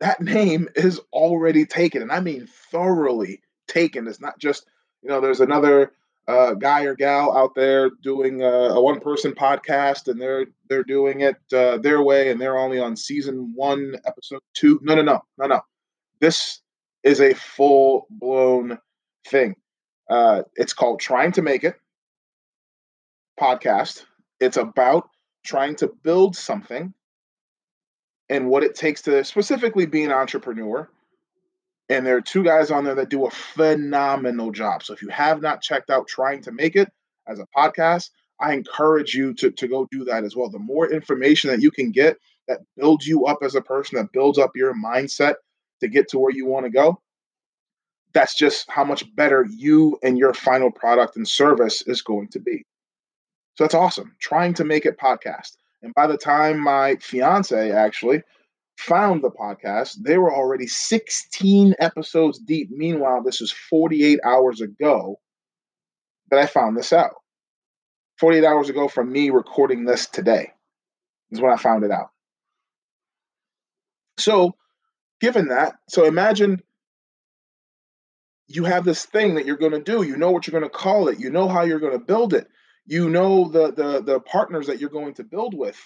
that 0.00 0.20
name 0.20 0.68
is 0.74 1.00
already 1.12 1.66
taken. 1.66 2.02
And 2.02 2.12
I 2.12 2.20
mean 2.20 2.48
thoroughly 2.70 3.40
taken. 3.68 4.06
It's 4.06 4.20
not 4.20 4.38
just, 4.38 4.66
you 5.02 5.08
know, 5.08 5.20
there's 5.20 5.40
another 5.40 5.92
uh, 6.28 6.54
guy 6.54 6.84
or 6.84 6.94
gal 6.94 7.36
out 7.36 7.54
there 7.54 7.90
doing 8.02 8.42
a, 8.42 8.46
a 8.46 8.80
one 8.80 9.00
person 9.00 9.32
podcast 9.32 10.06
and 10.06 10.20
they're 10.20 10.46
they're 10.68 10.84
doing 10.84 11.22
it 11.22 11.36
uh, 11.52 11.78
their 11.78 12.02
way 12.02 12.30
and 12.30 12.40
they're 12.40 12.58
only 12.58 12.78
on 12.78 12.94
season 12.94 13.52
one 13.56 13.96
episode 14.06 14.40
two 14.54 14.78
no 14.82 14.94
no 14.94 15.02
no 15.02 15.20
no 15.38 15.46
no 15.46 15.60
this 16.20 16.60
is 17.02 17.20
a 17.20 17.34
full 17.34 18.06
blown 18.10 18.78
thing 19.26 19.56
uh, 20.08 20.42
it's 20.54 20.74
called 20.74 21.00
trying 21.00 21.32
to 21.32 21.42
make 21.42 21.64
it 21.64 21.74
podcast 23.40 24.04
it's 24.40 24.56
about 24.56 25.08
trying 25.44 25.76
to 25.76 25.90
build 26.02 26.36
something 26.36 26.92
and 28.28 28.48
what 28.48 28.62
it 28.62 28.74
takes 28.74 29.02
to 29.02 29.24
specifically 29.24 29.86
be 29.86 30.04
an 30.04 30.12
entrepreneur 30.12 30.88
and 31.90 32.06
there 32.06 32.16
are 32.16 32.22
two 32.22 32.44
guys 32.44 32.70
on 32.70 32.84
there 32.84 32.94
that 32.94 33.08
do 33.08 33.26
a 33.26 33.30
phenomenal 33.30 34.52
job. 34.52 34.84
So 34.84 34.92
if 34.92 35.02
you 35.02 35.08
have 35.08 35.42
not 35.42 35.60
checked 35.60 35.90
out 35.90 36.06
Trying 36.06 36.40
to 36.42 36.52
Make 36.52 36.76
It 36.76 36.88
as 37.26 37.40
a 37.40 37.46
podcast, 37.54 38.10
I 38.40 38.54
encourage 38.54 39.12
you 39.12 39.34
to, 39.34 39.50
to 39.50 39.66
go 39.66 39.88
do 39.90 40.04
that 40.04 40.22
as 40.22 40.36
well. 40.36 40.48
The 40.48 40.60
more 40.60 40.90
information 40.90 41.50
that 41.50 41.60
you 41.60 41.72
can 41.72 41.90
get 41.90 42.16
that 42.46 42.60
builds 42.76 43.08
you 43.08 43.26
up 43.26 43.38
as 43.42 43.56
a 43.56 43.60
person, 43.60 43.98
that 43.98 44.12
builds 44.12 44.38
up 44.38 44.52
your 44.54 44.72
mindset 44.72 45.34
to 45.80 45.88
get 45.88 46.08
to 46.10 46.20
where 46.20 46.32
you 46.32 46.46
want 46.46 46.64
to 46.64 46.70
go, 46.70 47.00
that's 48.14 48.36
just 48.36 48.70
how 48.70 48.84
much 48.84 49.04
better 49.16 49.44
you 49.50 49.98
and 50.04 50.16
your 50.16 50.32
final 50.32 50.70
product 50.70 51.16
and 51.16 51.26
service 51.26 51.82
is 51.82 52.02
going 52.02 52.28
to 52.28 52.38
be. 52.38 52.62
So 53.60 53.64
that's 53.64 53.74
awesome. 53.74 54.16
Trying 54.20 54.54
to 54.54 54.64
Make 54.64 54.86
It 54.86 54.96
podcast. 54.96 55.58
And 55.82 55.92
by 55.92 56.06
the 56.06 56.16
time 56.16 56.58
my 56.58 56.96
fiance 56.96 57.70
actually 57.70 58.22
found 58.78 59.22
the 59.22 59.30
podcast, 59.30 59.96
they 60.02 60.16
were 60.16 60.34
already 60.34 60.66
16 60.66 61.74
episodes 61.78 62.38
deep. 62.38 62.70
Meanwhile, 62.70 63.22
this 63.22 63.42
is 63.42 63.52
48 63.52 64.18
hours 64.24 64.62
ago 64.62 65.20
that 66.30 66.40
I 66.40 66.46
found 66.46 66.74
this 66.74 66.90
out. 66.90 67.16
48 68.18 68.46
hours 68.46 68.70
ago 68.70 68.88
from 68.88 69.12
me 69.12 69.28
recording 69.28 69.84
this 69.84 70.06
today 70.06 70.52
is 71.30 71.42
when 71.42 71.52
I 71.52 71.56
found 71.56 71.84
it 71.84 71.90
out. 71.90 72.12
So, 74.16 74.54
given 75.20 75.48
that, 75.48 75.74
so 75.86 76.06
imagine 76.06 76.62
you 78.48 78.64
have 78.64 78.86
this 78.86 79.04
thing 79.04 79.34
that 79.34 79.44
you're 79.44 79.58
going 79.58 79.72
to 79.72 79.82
do. 79.82 80.02
You 80.02 80.16
know 80.16 80.30
what 80.30 80.46
you're 80.46 80.58
going 80.58 80.70
to 80.70 80.74
call 80.74 81.08
it. 81.08 81.20
You 81.20 81.28
know 81.28 81.46
how 81.46 81.64
you're 81.64 81.78
going 81.78 81.92
to 81.92 81.98
build 81.98 82.32
it. 82.32 82.48
You 82.90 83.08
know 83.08 83.48
the 83.48 83.70
the 83.70 84.02
the 84.02 84.18
partners 84.18 84.66
that 84.66 84.80
you're 84.80 84.90
going 84.90 85.14
to 85.14 85.22
build 85.22 85.54
with, 85.54 85.78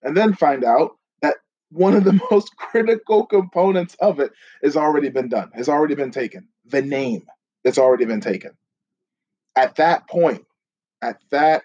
and 0.00 0.16
then 0.16 0.32
find 0.32 0.62
out 0.62 0.92
that 1.20 1.38
one 1.70 1.96
of 1.96 2.04
the 2.04 2.20
most 2.30 2.56
critical 2.56 3.26
components 3.26 3.96
of 3.98 4.20
it 4.20 4.30
has 4.62 4.76
already 4.76 5.08
been 5.08 5.28
done, 5.28 5.50
has 5.54 5.68
already 5.68 5.96
been 5.96 6.12
taken. 6.12 6.46
The 6.66 6.80
name 6.80 7.26
has 7.64 7.78
already 7.78 8.04
been 8.04 8.20
taken. 8.20 8.52
At 9.56 9.74
that 9.74 10.08
point, 10.08 10.46
at 11.02 11.18
that 11.32 11.64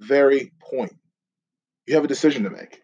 very 0.00 0.52
point, 0.60 0.94
you 1.86 1.94
have 1.94 2.04
a 2.04 2.08
decision 2.08 2.42
to 2.42 2.50
make. 2.50 2.82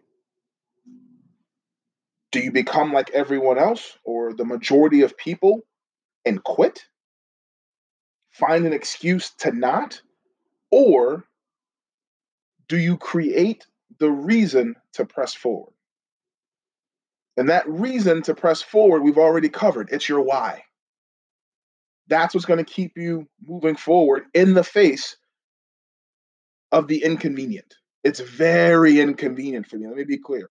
Do 2.30 2.40
you 2.40 2.50
become 2.50 2.94
like 2.94 3.10
everyone 3.10 3.58
else 3.58 3.98
or 4.06 4.32
the 4.32 4.46
majority 4.46 5.02
of 5.02 5.18
people 5.18 5.60
and 6.24 6.42
quit? 6.42 6.86
Find 8.30 8.64
an 8.64 8.72
excuse 8.72 9.28
to 9.40 9.52
not? 9.52 10.00
Or 10.70 11.26
do 12.72 12.78
you 12.78 12.96
create 12.96 13.66
the 13.98 14.10
reason 14.10 14.74
to 14.94 15.04
press 15.04 15.34
forward? 15.34 15.74
And 17.36 17.50
that 17.50 17.68
reason 17.68 18.22
to 18.22 18.34
press 18.34 18.62
forward, 18.62 19.02
we've 19.02 19.18
already 19.18 19.50
covered. 19.50 19.90
It's 19.92 20.08
your 20.08 20.22
why. 20.22 20.62
That's 22.08 22.32
what's 22.32 22.46
going 22.46 22.64
to 22.64 22.72
keep 22.72 22.96
you 22.96 23.28
moving 23.46 23.76
forward 23.76 24.24
in 24.32 24.54
the 24.54 24.64
face 24.64 25.18
of 26.70 26.88
the 26.88 27.04
inconvenient. 27.04 27.74
It's 28.04 28.20
very 28.20 29.00
inconvenient 29.00 29.66
for 29.66 29.76
me. 29.76 29.86
Let 29.86 29.96
me 29.98 30.04
be 30.04 30.16
clear. 30.16 30.48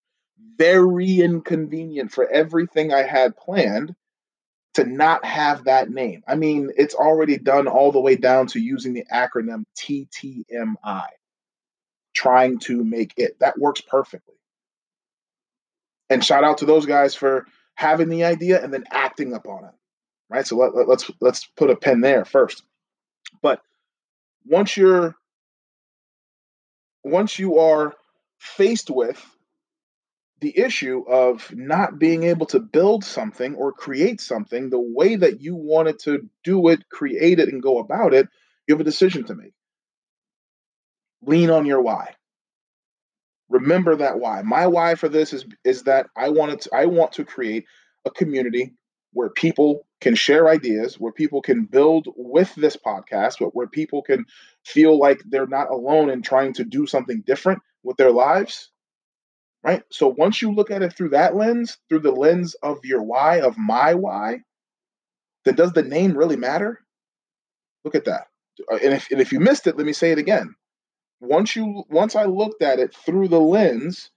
Very 0.60 1.22
inconvenient 1.22 2.12
for 2.12 2.30
everything 2.30 2.94
I 2.94 3.02
had 3.02 3.36
planned 3.36 3.96
to 4.76 4.84
not 4.84 5.26
have 5.26 5.64
that 5.64 5.90
name. 5.90 6.22
I 6.28 6.36
mean, 6.36 6.70
it's 6.78 6.94
already 6.94 7.40
done 7.40 7.68
all 7.68 7.92
the 7.92 8.00
way 8.00 8.16
down 8.16 8.46
to 8.50 8.60
using 8.60 8.94
the 8.94 9.06
acronym 9.12 9.64
TTMI, 9.76 11.08
trying 12.22 12.60
to 12.60 12.84
make 12.84 13.14
it. 13.18 13.40
That 13.40 13.58
works 13.58 13.82
perfectly. 13.82 14.36
And 16.10 16.24
shout 16.24 16.44
out 16.44 16.60
to 16.60 16.66
those 16.66 16.86
guys 16.86 17.16
for 17.16 17.48
having 17.74 18.10
the 18.10 18.26
idea 18.26 18.64
and 18.64 18.72
then 18.72 18.84
acting 18.92 19.34
upon 19.34 19.66
it. 19.66 19.72
Right. 20.30 20.46
So 20.46 20.56
let, 20.58 20.76
let, 20.76 20.88
let's 20.88 21.12
let's 21.20 21.46
put 21.58 21.72
a 21.72 21.76
pin 21.76 22.02
there 22.02 22.24
first. 22.24 22.64
But 23.42 23.62
once 24.46 24.78
you're 24.78 25.16
once 27.04 27.40
you 27.40 27.60
are 27.60 27.94
faced 28.38 28.90
with 28.90 29.20
the 30.42 30.58
issue 30.58 31.04
of 31.08 31.52
not 31.54 32.00
being 32.00 32.24
able 32.24 32.46
to 32.48 32.60
build 32.60 33.04
something 33.04 33.56
or 33.56 33.72
create 33.72 34.22
something 34.22 34.70
the 34.70 34.80
way 34.80 35.16
that 35.16 35.42
you 35.42 35.56
wanted 35.56 36.00
to 36.00 36.30
do 36.44 36.68
it, 36.70 36.88
create 36.90 37.40
it, 37.40 37.50
and 37.50 37.62
go 37.62 37.80
about 37.80 38.14
it, 38.14 38.28
you 38.68 38.76
have 38.76 38.82
a 38.82 38.86
decision 38.86 39.24
to 39.26 39.36
make. 39.36 39.54
Lean 41.22 41.50
on 41.50 41.66
your 41.66 41.82
why 41.82 42.16
remember 43.52 43.98
that 43.98 44.20
why. 44.20 44.42
My 44.42 44.66
why 44.66 44.96
for 44.96 45.10
this 45.10 45.34
is 45.34 45.46
is 45.64 45.84
that 45.84 46.08
I 46.16 46.30
wanted 46.30 46.62
to, 46.62 46.70
I 46.74 46.86
want 46.86 47.12
to 47.14 47.26
create 47.26 47.66
a 48.06 48.10
community 48.10 48.74
where 49.14 49.30
people 49.30 49.86
can 50.00 50.16
share 50.16 50.48
ideas, 50.48 50.96
where 51.00 51.12
people 51.12 51.42
can 51.42 51.66
build 51.66 52.08
with 52.16 52.56
this 52.56 52.78
podcast, 52.78 53.40
where, 53.40 53.50
where 53.50 53.68
people 53.68 54.02
can 54.02 54.26
feel 54.66 54.98
like 54.98 55.22
they're 55.30 55.48
not 55.48 55.70
alone 55.70 56.10
in 56.10 56.22
trying 56.22 56.54
to 56.54 56.64
do 56.64 56.88
something 56.88 57.22
different 57.28 57.60
with 57.84 57.98
their 57.98 58.12
lives. 58.12 58.72
Right? 59.64 59.84
So 59.92 60.08
once 60.18 60.42
you 60.42 60.54
look 60.54 60.72
at 60.72 60.82
it 60.82 60.94
through 60.94 61.10
that 61.10 61.36
lens, 61.36 61.78
through 61.88 62.00
the 62.00 62.12
lens 62.12 62.56
of 62.64 62.80
your 62.84 63.04
why, 63.04 63.42
of 63.42 63.58
my 63.58 63.94
why, 63.94 64.40
then 65.46 65.56
does 65.56 65.74
the 65.74 65.84
name 65.84 66.18
really 66.18 66.38
matter? 66.38 66.80
Look 67.84 67.94
at 67.94 68.06
that. 68.06 68.28
Uh, 68.72 68.78
and 68.78 68.94
if, 68.94 69.12
and 69.12 69.22
if 69.22 69.32
you 69.32 69.40
missed 69.40 69.68
it, 69.68 69.78
let 69.78 69.86
me 69.86 69.94
say 69.94 70.12
it 70.12 70.18
again 70.18 70.56
once 71.22 71.56
you 71.56 71.84
once 71.90 72.16
I 72.16 72.26
looked 72.26 72.62
at 72.62 72.80
it 72.80 72.94
through 72.94 73.30
the 73.30 73.40
lens 73.40 74.10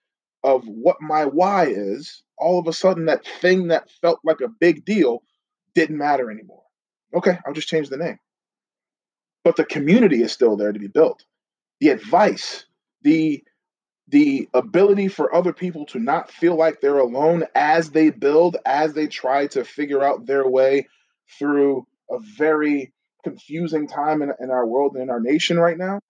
of 0.43 0.65
what 0.67 0.97
my 1.01 1.27
why 1.27 1.67
is, 1.67 2.23
all 2.37 2.59
of 2.59 2.67
a 2.67 2.73
sudden 2.73 3.07
that 3.07 3.27
thing 3.27 3.69
that 3.69 3.91
felt 4.01 4.21
like 4.25 4.41
a 4.41 4.49
big 4.49 4.85
deal 4.85 5.23
didn't 5.75 5.99
matter 5.99 6.31
anymore. 6.31 6.63
Okay, 7.15 7.39
I'll 7.47 7.53
just 7.53 7.69
change 7.69 7.89
the 7.89 7.97
name. 7.97 8.19
But 9.45 9.57
the 9.57 9.65
community 9.65 10.23
is 10.23 10.33
still 10.33 10.57
there 10.57 10.73
to 10.73 10.79
be 10.79 10.89
built. 10.89 11.25
The 11.81 11.91
advice, 11.91 12.65
the 13.03 13.45
the 14.09 14.49
ability 14.53 15.09
for 15.09 15.35
other 15.35 15.53
people 15.53 15.87
to 15.87 15.99
not 15.99 16.31
feel 16.31 16.57
like 16.57 16.81
they're 16.81 16.99
alone 16.99 17.45
as 17.55 17.91
they 17.91 18.11
build, 18.11 18.57
as 18.67 18.93
they 18.93 19.07
try 19.07 19.47
to 19.49 19.65
figure 19.65 20.03
out 20.03 20.27
their 20.27 20.47
way 20.47 20.89
through 21.39 21.87
a 22.11 22.19
very 22.37 22.93
confusing 23.23 23.89
time 23.89 24.21
in, 24.21 24.31
in 24.41 24.51
our 24.51 24.67
world 24.67 24.93
and 24.95 25.05
in 25.05 25.11
our 25.11 25.21
nation 25.21 25.59
right 25.59 25.79
now 25.79 26.01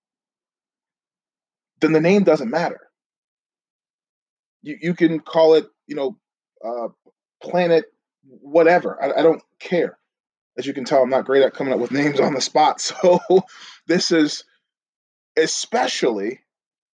then 1.81 1.93
the 1.93 2.01
name 2.01 2.25
doesn't 2.25 2.51
matter. 2.51 2.81
You, 4.63 4.79
you 4.81 4.95
can 4.95 5.21
call 5.21 5.55
it, 5.55 5.67
you 5.87 5.95
know, 5.95 6.17
uh, 6.65 6.89
planet, 7.43 7.85
whatever. 8.25 9.03
I, 9.03 9.21
I 9.21 9.23
don't 9.23 9.43
care. 9.59 9.99
As 10.57 10.67
you 10.67 10.73
can 10.73 10.85
tell, 10.85 11.03
I'm 11.03 11.11
not 11.11 11.27
great 11.27 11.43
at 11.43 11.55
coming 11.55 11.75
up 11.75 11.81
with 11.81 11.91
names 11.91 12.21
on 12.21 12.35
the 12.35 12.41
spot. 12.41 12.81
So 13.03 13.21
this 13.87 14.13
is 14.13 14.45
especially 15.37 16.41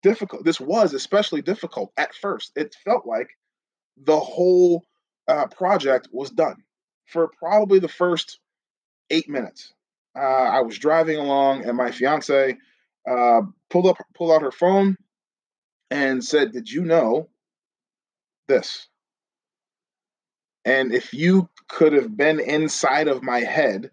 difficult. 0.02 0.44
This 0.44 0.60
was 0.60 0.92
especially 0.94 1.42
difficult 1.42 1.92
at 1.96 2.14
first. 2.14 2.52
It 2.54 2.76
felt 2.84 3.06
like 3.06 3.28
the 3.96 4.18
whole 4.18 4.84
uh, 5.26 5.46
project 5.46 6.08
was 6.12 6.30
done 6.30 6.62
for 7.06 7.28
probably 7.38 7.78
the 7.78 7.88
first 7.88 8.38
eight 9.10 9.28
minutes. 9.28 9.72
Uh, 10.16 10.20
I 10.20 10.60
was 10.60 10.78
driving 10.78 11.18
along, 11.18 11.64
and 11.64 11.76
my 11.76 11.90
fiance 11.90 12.56
uh, 13.06 13.42
pulled 13.70 13.86
up, 13.86 13.98
pulled 14.14 14.32
out 14.32 14.42
her 14.42 14.52
phone, 14.52 14.96
and 15.90 16.24
said, 16.24 16.52
"Did 16.52 16.70
you 16.70 16.84
know 16.84 17.28
this?" 18.48 18.88
And 20.64 20.92
if 20.92 21.14
you 21.14 21.48
could 21.68 21.92
have 21.92 22.16
been 22.16 22.40
inside 22.40 23.06
of 23.06 23.22
my 23.22 23.40
head 23.40 23.90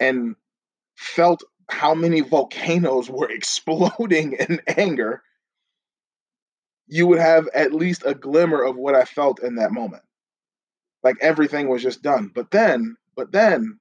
and 0.00 0.36
felt 0.96 1.44
how 1.68 1.94
many 1.94 2.20
volcanoes 2.22 3.10
were 3.10 3.30
exploding 3.30 4.32
in 4.34 4.60
anger, 4.66 5.22
you 6.86 7.06
would 7.06 7.18
have 7.18 7.48
at 7.54 7.72
least 7.72 8.02
a 8.06 8.14
glimmer 8.14 8.62
of 8.62 8.76
what 8.76 8.94
I 8.94 9.04
felt 9.04 9.42
in 9.42 9.56
that 9.56 9.72
moment. 9.72 10.02
Like 11.02 11.16
everything 11.20 11.68
was 11.68 11.82
just 11.82 12.02
done. 12.02 12.30
But 12.34 12.50
then, 12.50 12.96
but 13.16 13.32
then 13.32 13.78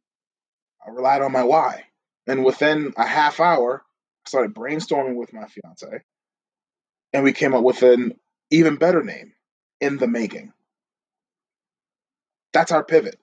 I 0.85 0.91
relied 0.91 1.21
on 1.21 1.31
my 1.31 1.43
why. 1.43 1.85
And 2.27 2.43
within 2.43 2.93
a 2.97 3.05
half 3.05 3.39
hour, 3.39 3.83
Started 4.25 4.53
brainstorming 4.53 5.15
with 5.15 5.33
my 5.33 5.47
fiance, 5.47 6.03
and 7.11 7.23
we 7.23 7.33
came 7.33 7.53
up 7.53 7.63
with 7.63 7.81
an 7.81 8.13
even 8.51 8.75
better 8.75 9.03
name 9.03 9.33
in 9.79 9.97
the 9.97 10.07
making. 10.07 10.53
That's 12.53 12.71
our 12.71 12.83
pivot 12.83 13.17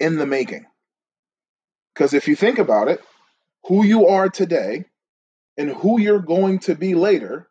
in 0.00 0.16
the 0.16 0.26
making. 0.26 0.66
Because 1.94 2.14
if 2.14 2.28
you 2.28 2.36
think 2.36 2.58
about 2.58 2.88
it, 2.88 3.00
who 3.64 3.84
you 3.84 4.08
are 4.08 4.28
today 4.28 4.84
and 5.56 5.70
who 5.70 6.00
you're 6.00 6.20
going 6.20 6.60
to 6.60 6.74
be 6.74 6.94
later, 6.94 7.48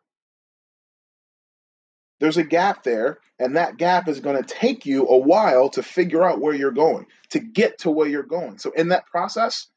there's 2.20 2.36
a 2.36 2.44
gap 2.44 2.82
there, 2.82 3.18
and 3.38 3.56
that 3.56 3.76
gap 3.76 4.08
is 4.08 4.20
going 4.20 4.42
to 4.42 4.54
take 4.54 4.86
you 4.86 5.06
a 5.06 5.18
while 5.18 5.68
to 5.70 5.82
figure 5.82 6.24
out 6.24 6.40
where 6.40 6.54
you're 6.54 6.72
going, 6.72 7.06
to 7.30 7.38
get 7.38 7.78
to 7.78 7.90
where 7.90 8.08
you're 8.08 8.22
going. 8.24 8.58
So, 8.58 8.72
in 8.72 8.88
that 8.88 9.06
process, 9.06 9.68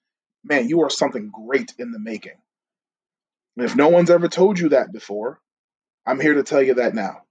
man, 0.43 0.67
you 0.67 0.81
are 0.81 0.89
something 0.89 1.29
great 1.29 1.73
in 1.77 1.91
the 1.91 1.99
making. 1.99 2.37
If 3.57 3.75
no 3.75 3.89
one's 3.89 4.09
ever 4.09 4.27
told 4.27 4.59
you 4.59 4.69
that 4.69 4.91
before, 4.91 5.39
I'm 6.05 6.19
here 6.19 6.35
to 6.35 6.43
tell 6.43 6.61
you 6.61 6.75
that 6.75 6.95
now. 6.95 7.21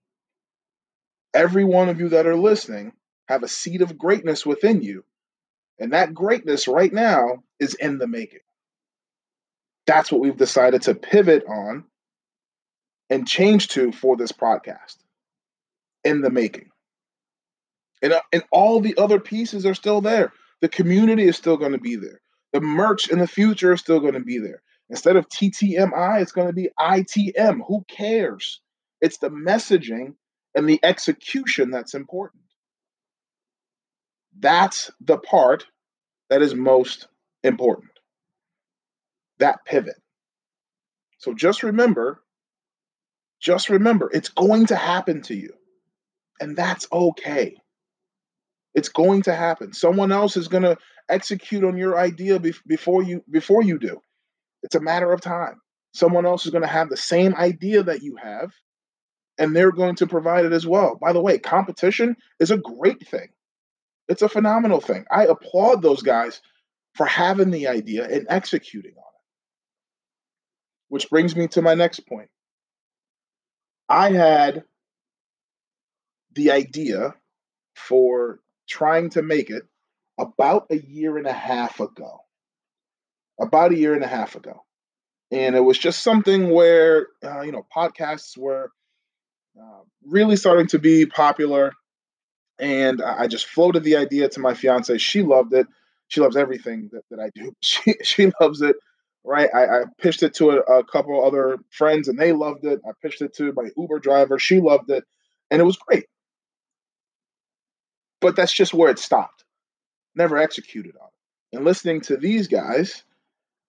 Every 1.34 1.64
one 1.64 1.88
of 1.88 2.00
you 2.00 2.10
that 2.10 2.26
are 2.26 2.36
listening 2.36 2.92
have 3.28 3.42
a 3.42 3.48
seed 3.48 3.82
of 3.82 3.96
greatness 3.96 4.44
within 4.44 4.82
you. 4.82 5.04
And 5.78 5.92
that 5.92 6.12
greatness 6.12 6.68
right 6.68 6.92
now 6.92 7.42
is 7.58 7.74
in 7.74 7.98
the 7.98 8.06
making. 8.06 8.40
That's 9.86 10.12
what 10.12 10.20
we've 10.20 10.36
decided 10.36 10.82
to 10.82 10.94
pivot 10.94 11.44
on 11.48 11.84
and 13.08 13.26
change 13.26 13.68
to 13.68 13.90
for 13.92 14.16
this 14.16 14.32
podcast 14.32 14.96
in 16.04 16.20
the 16.20 16.30
making. 16.30 16.70
And, 18.02 18.12
uh, 18.12 18.20
and 18.32 18.42
all 18.50 18.80
the 18.80 18.96
other 18.98 19.20
pieces 19.20 19.66
are 19.66 19.74
still 19.74 20.00
there. 20.00 20.32
The 20.60 20.68
community 20.68 21.24
is 21.24 21.36
still 21.36 21.56
going 21.56 21.72
to 21.72 21.78
be 21.78 21.96
there. 21.96 22.20
The 22.52 22.60
merch 22.60 23.08
in 23.08 23.18
the 23.18 23.26
future 23.26 23.72
is 23.72 23.80
still 23.80 24.00
going 24.00 24.14
to 24.14 24.20
be 24.20 24.38
there. 24.38 24.62
Instead 24.90 25.16
of 25.16 25.28
TTMI, 25.28 26.20
it's 26.20 26.32
going 26.32 26.49
to 26.49 26.52
be 26.52 26.68
ITM. 26.78 27.61
Who 27.66 27.85
cares? 27.88 28.61
It's 29.00 29.18
the 29.18 29.30
messaging 29.30 30.14
and 30.54 30.68
the 30.68 30.80
execution 30.82 31.70
that's 31.70 31.94
important. 31.94 32.42
That's 34.38 34.90
the 35.00 35.16
part 35.18 35.64
that 36.28 36.42
is 36.42 36.54
most 36.54 37.06
important. 37.44 37.92
That 39.38 39.64
pivot. 39.64 39.97
So 41.18 41.35
just 41.35 41.62
remember, 41.62 42.20
just 43.40 43.70
remember, 43.70 44.11
it's 44.12 44.28
going 44.28 44.66
to 44.66 44.76
happen 44.76 45.23
to 45.23 45.35
you. 45.35 45.52
And 46.40 46.56
that's 46.56 46.88
okay. 46.90 47.56
It's 48.75 48.88
going 48.88 49.23
to 49.23 49.35
happen. 49.35 49.73
Someone 49.73 50.11
else 50.11 50.37
is 50.37 50.49
going 50.49 50.62
to 50.62 50.76
execute 51.09 51.64
on 51.64 51.76
your 51.76 51.99
idea 51.99 52.40
before 52.66 53.02
you 53.02 53.23
before 53.30 53.62
you 53.62 53.78
do. 53.78 54.00
It's 54.62 54.75
a 54.75 54.81
matter 54.81 55.12
of 55.12 55.21
time. 55.21 55.61
Someone 55.93 56.26
else 56.26 56.45
is 56.45 56.52
going 56.52 56.62
to 56.62 56.69
have 56.69 56.88
the 56.88 56.97
same 56.97 57.35
idea 57.35 57.83
that 57.83 58.02
you 58.02 58.17
have 58.17 58.52
and 59.38 59.57
they're 59.57 59.73
going 59.73 59.97
to 59.97 60.07
provide 60.07 60.45
it 60.45 60.52
as 60.52 60.67
well. 60.67 60.99
By 61.00 61.12
the 61.12 61.21
way, 61.21 61.38
competition 61.38 62.17
is 62.38 62.50
a 62.50 62.59
great 62.59 63.09
thing. 63.09 63.29
It's 64.09 64.23
a 64.23 64.29
phenomenal 64.29 64.81
thing. 64.81 65.05
I 65.11 65.25
applaud 65.26 65.83
those 65.83 66.02
guys 66.02 66.40
for 66.95 67.07
having 67.07 67.50
the 67.50 67.69
idea 67.69 68.05
and 68.05 68.26
executing 68.29 68.93
on 68.93 68.99
it. 68.99 69.21
Which 70.88 71.09
brings 71.09 71.35
me 71.35 71.49
to 71.49 71.62
my 71.62 71.75
next 71.75 72.00
point. 72.07 72.29
I 73.88 74.12
had 74.12 74.64
the 76.35 76.50
idea 76.50 77.14
for 77.75 78.40
trying 78.69 79.11
to 79.11 79.23
make 79.23 79.50
it 79.50 79.62
about 80.19 80.67
a 80.71 80.76
year 80.76 81.17
and 81.17 81.26
a 81.26 81.33
half 81.33 81.81
ago. 81.81 82.21
About 83.40 83.73
a 83.73 83.76
year 83.76 83.94
and 83.94 84.04
a 84.04 84.09
half 84.09 84.37
ago. 84.37 84.64
And 85.30 85.54
it 85.54 85.61
was 85.61 85.78
just 85.78 86.02
something 86.02 86.50
where, 86.50 87.09
uh, 87.24 87.40
you 87.40 87.53
know, 87.53 87.64
podcasts 87.74 88.37
were 88.37 88.70
uh, 89.61 89.81
really 90.05 90.37
starting 90.37 90.66
to 90.68 90.79
be 90.79 91.07
popular 91.07 91.72
and 92.61 93.00
I 93.03 93.26
just 93.26 93.46
floated 93.46 93.85
the 93.85 93.96
idea 93.96 94.29
to 94.29 94.40
my 94.40 94.55
fiance. 94.55 94.98
She 94.98 95.22
loved 95.22 95.55
it. 95.55 95.66
She 96.09 96.20
loves 96.20 96.37
everything 96.37 96.90
that, 96.92 97.03
that 97.11 97.18
I 97.18 97.31
do. 97.35 97.53
She 97.62 97.94
she 98.03 98.33
loves 98.40 98.61
it. 98.61 98.76
Right. 99.24 99.50
I, 99.55 99.64
I 99.64 99.83
pitched 99.98 100.22
it 100.22 100.35
to 100.35 100.50
a, 100.50 100.57
a 100.61 100.85
couple 100.85 101.22
other 101.24 101.59
friends 101.70 102.09
and 102.09 102.18
they 102.18 102.33
loved 102.33 102.64
it. 102.64 102.81
I 102.87 102.92
pitched 103.03 103.20
it 103.22 103.35
to 103.35 103.53
my 103.53 103.70
Uber 103.76 103.98
driver. 103.98 104.38
She 104.38 104.61
loved 104.61 104.90
it. 104.90 105.05
And 105.50 105.61
it 105.61 105.64
was 105.64 105.76
great. 105.76 106.07
But 108.20 108.37
that's 108.37 108.53
just 108.53 108.72
where 108.72 108.90
it 108.90 108.98
stopped. 108.98 109.44
Never 110.14 110.38
executed 110.38 110.94
on 111.00 111.09
it. 111.09 111.57
And 111.57 111.64
listening 111.64 112.00
to 112.03 112.16
these 112.16 112.48
guys, 112.48 113.03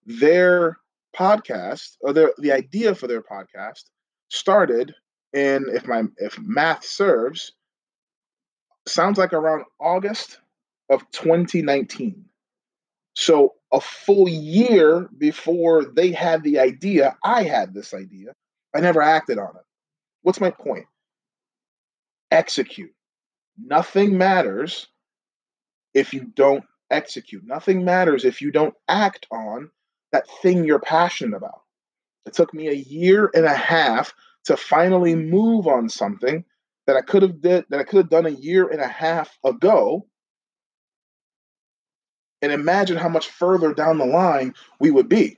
their 0.05 0.77
podcast 1.15 1.97
or 2.01 2.13
their 2.13 2.31
the 2.37 2.51
idea 2.51 2.95
for 2.95 3.07
their 3.07 3.21
podcast 3.21 3.83
started 4.29 4.93
in 5.33 5.65
if 5.69 5.87
my 5.87 6.03
if 6.17 6.39
math 6.39 6.85
serves 6.85 7.53
sounds 8.87 9.17
like 9.17 9.33
around 9.33 9.63
August 9.79 10.39
of 10.89 11.09
2019. 11.11 12.25
So 13.15 13.53
a 13.71 13.79
full 13.79 14.27
year 14.27 15.09
before 15.17 15.85
they 15.85 16.11
had 16.11 16.43
the 16.43 16.59
idea, 16.59 17.17
I 17.23 17.43
had 17.43 17.73
this 17.73 17.93
idea. 17.93 18.33
I 18.75 18.79
never 18.79 19.01
acted 19.01 19.37
on 19.37 19.49
it. 19.55 19.65
What's 20.21 20.41
my 20.41 20.51
point? 20.51 20.85
Execute. 22.31 22.93
Nothing 23.57 24.17
matters 24.17 24.87
if 25.93 26.13
you 26.13 26.25
don't 26.25 26.63
execute. 26.89 27.45
Nothing 27.45 27.83
matters 27.83 28.25
if 28.25 28.41
you 28.41 28.51
don't 28.51 28.73
act 28.87 29.27
on 29.31 29.69
that 30.12 30.28
thing 30.41 30.63
you're 30.63 30.80
passionate 30.80 31.38
about. 31.38 31.62
It 32.26 32.34
took 32.34 32.54
me 32.54 32.67
a 32.67 32.74
year 32.74 33.30
and 33.34 33.45
a 33.45 33.54
half 33.54 34.13
to 34.45 34.58
finally 34.58 35.15
move 35.15 35.67
on 35.67 35.89
something 35.89 36.45
that 36.88 36.95
I 36.95 37.02
could 37.02 37.21
have 37.21 37.41
did 37.41 37.65
that 37.69 37.80
I 37.80 37.84
could 37.84 37.97
have 37.97 38.10
done 38.10 38.26
a 38.26 38.30
year 38.30 38.67
and 38.67 38.82
a 38.82 38.88
half 38.88 39.38
ago. 39.43 40.08
And 42.41 42.52
imagine 42.52 42.97
how 42.97 43.10
much 43.10 43.30
further 43.30 43.74
down 43.74 43.97
the 43.97 44.06
line 44.06 44.56
we 44.80 44.89
would 44.89 45.08
be. 45.08 45.38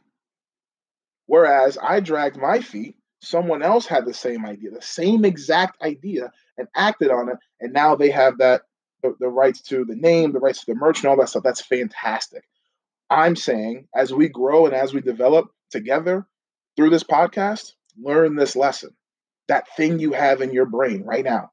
Whereas 1.26 1.78
I 1.82 2.00
dragged 2.00 2.38
my 2.38 2.60
feet, 2.60 2.96
someone 3.22 3.62
else 3.62 3.86
had 3.86 4.06
the 4.06 4.14
same 4.14 4.46
idea, 4.46 4.72
the 4.72 4.82
same 4.82 5.26
exact 5.26 5.82
idea, 5.82 6.32
and 6.58 6.68
acted 6.76 7.12
on 7.12 7.30
it. 7.30 7.38
And 7.60 7.74
now 7.74 7.96
they 7.96 8.10
have 8.12 8.38
that 8.38 8.62
the, 9.02 9.16
the 9.20 9.28
rights 9.28 9.62
to 9.64 9.86
the 9.86 9.96
name, 9.96 10.32
the 10.32 10.40
rights 10.40 10.64
to 10.64 10.74
the 10.74 10.80
merch, 10.80 11.00
and 11.00 11.08
all 11.08 11.18
that 11.18 11.30
stuff. 11.30 11.44
That's 11.44 11.62
fantastic. 11.62 12.44
I'm 13.10 13.36
saying 13.36 13.88
as 13.96 14.14
we 14.14 14.30
grow 14.30 14.66
and 14.66 14.76
as 14.76 14.94
we 14.94 15.02
develop 15.02 15.48
together 15.72 16.26
through 16.76 16.90
this 16.90 17.04
podcast, 17.04 17.74
learn 18.02 18.36
this 18.36 18.56
lesson 18.56 18.96
that 19.48 19.68
thing 19.76 20.00
you 20.00 20.14
have 20.14 20.42
in 20.42 20.54
your 20.54 20.66
brain 20.66 21.04
right 21.04 21.24
now, 21.24 21.52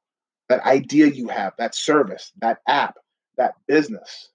that 0.48 0.64
idea 0.64 1.06
you 1.06 1.28
have, 1.28 1.52
that 1.58 1.74
service, 1.74 2.32
that 2.40 2.58
app, 2.66 2.96
that 3.36 3.54
business. 3.66 4.28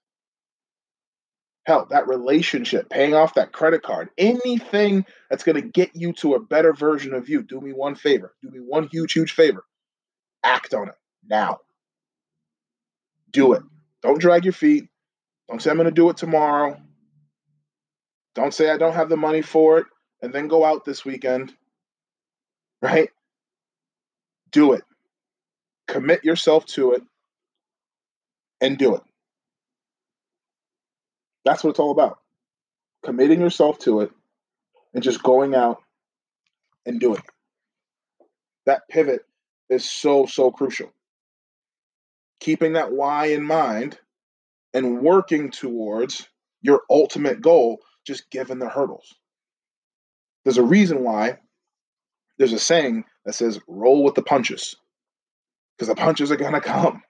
Hell, 1.64 1.86
that 1.90 2.06
relationship, 2.06 2.88
paying 2.88 3.14
off 3.14 3.34
that 3.34 3.52
credit 3.52 3.82
card, 3.82 4.10
anything 4.16 5.04
that's 5.28 5.42
going 5.42 5.60
to 5.60 5.68
get 5.68 5.90
you 5.96 6.12
to 6.12 6.34
a 6.34 6.40
better 6.40 6.72
version 6.72 7.12
of 7.12 7.28
you. 7.28 7.42
Do 7.42 7.60
me 7.60 7.72
one 7.72 7.96
favor. 7.96 8.34
Do 8.40 8.50
me 8.50 8.60
one 8.60 8.88
huge, 8.92 9.12
huge 9.12 9.32
favor. 9.32 9.64
Act 10.44 10.74
on 10.74 10.88
it 10.88 10.94
now. 11.28 11.58
Do 13.32 13.54
it. 13.54 13.64
Don't 14.02 14.20
drag 14.20 14.44
your 14.44 14.52
feet. 14.52 14.88
Don't 15.48 15.60
say 15.60 15.70
I'm 15.70 15.76
going 15.76 15.86
to 15.86 15.90
do 15.90 16.08
it 16.08 16.16
tomorrow. 16.16 16.80
Don't 18.36 18.54
say 18.54 18.70
I 18.70 18.76
don't 18.78 18.94
have 18.94 19.08
the 19.08 19.16
money 19.16 19.42
for 19.42 19.78
it 19.78 19.86
and 20.22 20.32
then 20.32 20.46
go 20.46 20.64
out 20.64 20.84
this 20.84 21.04
weekend. 21.04 21.52
Right? 22.80 23.10
do 24.56 24.72
it. 24.72 24.84
Commit 25.86 26.24
yourself 26.24 26.64
to 26.66 26.92
it 26.92 27.02
and 28.60 28.78
do 28.78 28.94
it. 28.94 29.02
That's 31.44 31.62
what 31.62 31.70
it's 31.70 31.78
all 31.78 31.90
about. 31.90 32.18
Committing 33.04 33.40
yourself 33.40 33.78
to 33.80 34.00
it 34.00 34.10
and 34.94 35.02
just 35.02 35.22
going 35.22 35.54
out 35.54 35.82
and 36.86 36.98
doing 36.98 37.18
it. 37.18 38.26
That 38.64 38.88
pivot 38.88 39.26
is 39.68 39.88
so, 39.88 40.24
so 40.24 40.50
crucial. 40.50 40.90
Keeping 42.40 42.72
that 42.72 42.92
why 42.92 43.26
in 43.26 43.44
mind 43.44 43.98
and 44.72 45.00
working 45.02 45.50
towards 45.50 46.26
your 46.62 46.80
ultimate 46.90 47.42
goal, 47.42 47.80
just 48.06 48.30
given 48.30 48.58
the 48.58 48.68
hurdles. 48.68 49.14
There's 50.44 50.58
a 50.58 50.62
reason 50.62 51.02
why 51.02 51.38
there's 52.38 52.52
a 52.52 52.58
saying 52.58 53.04
that 53.24 53.34
says 53.34 53.58
roll 53.66 54.04
with 54.04 54.14
the 54.14 54.22
punches 54.22 54.76
because 55.76 55.88
the 55.88 55.96
punches 55.96 56.30
are 56.30 56.36
going 56.36 56.52
to 56.52 56.60
come. 56.60 57.02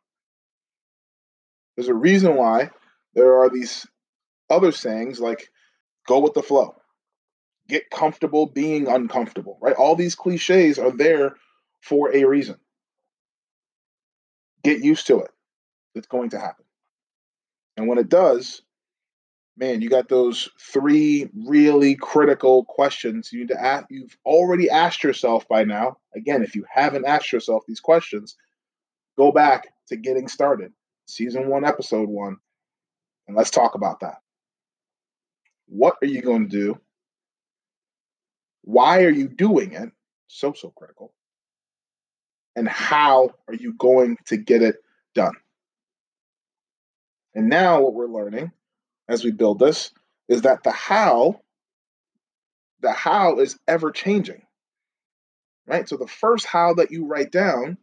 There's 1.77 1.89
a 1.89 1.95
reason 1.95 2.37
why 2.37 2.71
there 3.15 3.39
are 3.39 3.51
these 3.51 3.87
other 4.49 4.73
sayings 4.73 5.21
like 5.21 5.51
go 6.07 6.21
with 6.21 6.33
the 6.33 6.43
flow, 6.43 6.75
get 7.69 7.91
comfortable 7.91 8.47
being 8.47 8.89
uncomfortable, 8.89 9.59
right? 9.61 9.75
All 9.75 9.95
these 9.95 10.15
cliches 10.15 10.79
are 10.79 10.91
there 10.91 11.37
for 11.83 12.15
a 12.15 12.25
reason. 12.25 12.57
Get 14.65 14.83
used 14.83 15.07
to 15.09 15.21
it. 15.21 15.31
It's 15.95 16.07
going 16.07 16.31
to 16.31 16.39
happen. 16.39 16.65
And 17.77 17.89
when 17.89 17.99
it 17.99 18.09
does, 18.09 18.63
man, 19.57 19.81
you 19.81 19.89
got 19.89 20.09
those 20.09 20.51
three 20.61 21.29
really 21.35 21.95
critical 21.95 22.65
questions 22.65 23.33
you 23.33 23.41
need 23.41 23.49
to 23.49 23.61
ask. 23.61 23.87
You've 23.91 24.17
already 24.25 24.69
asked 24.69 25.03
yourself 25.03 25.49
by 25.49 25.65
now. 25.65 25.97
Again, 26.15 26.43
if 26.43 26.55
you 26.55 26.65
haven't 26.71 27.07
asked 27.07 27.33
yourself 27.33 27.65
these 27.67 27.81
questions, 27.81 28.37
go 29.17 29.33
back 29.33 29.69
to 29.89 29.97
getting 29.97 30.29
started, 30.29 30.73
season 31.07 31.49
one, 31.49 31.65
episode 31.65 32.09
one, 32.09 32.37
and 33.27 33.37
let's 33.37 33.51
talk 33.51 33.75
about 33.75 34.01
that. 34.01 34.19
What 35.69 35.97
are 36.03 36.07
you 36.07 36.23
going 36.23 36.49
to 36.49 36.57
do? 36.57 36.81
Why 38.63 39.05
are 39.05 39.11
you 39.11 39.29
doing 39.29 39.73
it? 39.73 39.91
So, 40.29 40.53
so 40.53 40.71
critical. 40.71 41.15
And 42.57 42.69
how 42.69 43.31
are 43.49 43.55
you 43.55 43.75
going 43.75 44.17
to 44.27 44.37
get 44.37 44.63
it 44.63 44.77
done? 45.15 45.35
And 47.35 47.49
now, 47.49 47.81
what 47.81 47.95
we're 47.95 48.07
learning 48.07 48.51
as 49.09 49.25
we 49.25 49.31
build 49.31 49.59
this 49.59 49.91
is 50.29 50.43
that 50.43 50.63
the 50.63 50.71
how 50.71 51.41
the 52.81 52.93
how 52.93 53.39
is 53.39 53.59
ever 53.67 53.91
changing 53.91 54.43
right? 55.67 55.89
So 55.89 55.97
the 55.97 56.07
first 56.07 56.47
how 56.47 56.75
that 56.75 56.91
you 56.91 57.07
write 57.07 57.33
down 57.33 57.79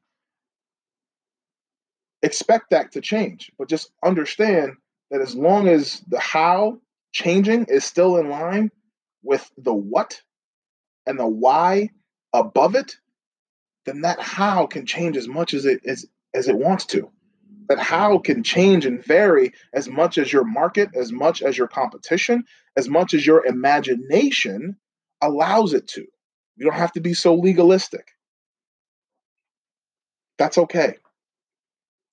expect 2.22 2.70
that 2.70 2.92
to 2.94 3.02
change 3.02 3.52
but 3.58 3.68
just 3.68 3.92
understand 4.04 4.74
that 5.12 5.22
as 5.22 5.36
long 5.36 5.68
as 5.68 6.02
the 6.08 6.20
how 6.20 6.80
changing 7.12 7.66
is 7.66 7.84
still 7.84 8.18
in 8.18 8.30
line 8.30 8.72
with 9.24 9.50
the 9.58 9.74
what 9.74 10.22
and 11.06 11.20
the 11.20 11.28
why 11.28 11.90
above 12.34 12.76
it 12.76 12.96
then 13.86 14.02
that 14.02 14.20
how 14.20 14.66
can 14.66 14.86
change 14.86 15.18
as 15.18 15.28
much 15.28 15.54
as 15.54 15.66
it 15.66 15.86
as, 15.86 16.06
as 16.34 16.48
it 16.48 16.58
wants 16.58 16.86
to 16.86 17.12
that 17.70 17.80
how 17.80 18.18
can 18.18 18.44
change 18.44 18.86
and 18.86 19.04
vary 19.04 19.54
as 19.74 19.88
much 19.88 20.18
as 20.18 20.32
your 20.32 20.44
market, 20.44 20.90
as 20.96 21.12
much 21.12 21.42
as 21.42 21.58
your 21.58 21.68
competition, 21.68 22.46
as 22.76 22.90
much 22.90 23.14
as 23.14 23.26
your 23.26 23.46
imagination 23.46 24.78
allows 25.22 25.74
it 25.74 25.88
to. 25.88 26.06
You 26.56 26.66
don't 26.66 26.76
have 26.76 26.94
to 26.94 27.02
be 27.02 27.14
so 27.14 27.36
legalistic. 27.36 28.10
That's 30.38 30.58
okay. 30.58 30.96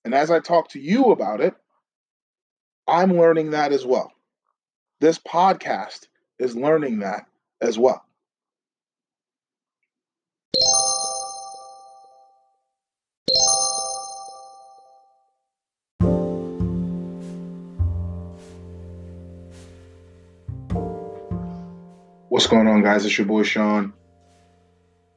And 0.04 0.14
as 0.14 0.30
I 0.30 0.40
talk 0.40 0.70
to 0.70 0.80
you 0.80 1.06
about 1.06 1.40
it, 1.40 1.54
I'm 2.86 3.16
learning 3.16 3.50
that 3.50 3.72
as 3.72 3.84
well. 3.84 4.12
This 5.00 5.18
podcast 5.18 6.06
is 6.38 6.56
learning 6.56 7.00
that 7.00 7.26
as 7.60 7.78
well. 7.78 8.04
Going 22.50 22.66
on, 22.66 22.82
guys? 22.82 23.06
It's 23.06 23.16
your 23.16 23.28
boy 23.28 23.44
Sean 23.44 23.92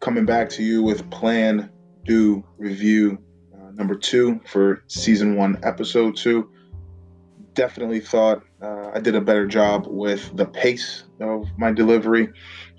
coming 0.01 0.23
back 0.23 0.49
to 0.49 0.61
you 0.61 0.83
with 0.83 1.09
Plan, 1.09 1.71
Do, 2.05 2.43
Review 2.59 3.17
uh, 3.55 3.71
number 3.71 3.95
two 3.95 4.39
for 4.45 4.83
season 4.85 5.35
one, 5.35 5.59
episode 5.63 6.15
two. 6.15 6.51
Definitely 7.55 8.01
thought 8.01 8.43
uh, 8.61 8.91
I 8.93 8.99
did 8.99 9.15
a 9.15 9.21
better 9.21 9.47
job 9.47 9.87
with 9.87 10.29
the 10.37 10.45
pace 10.45 11.05
of 11.19 11.47
my 11.57 11.71
delivery. 11.71 12.29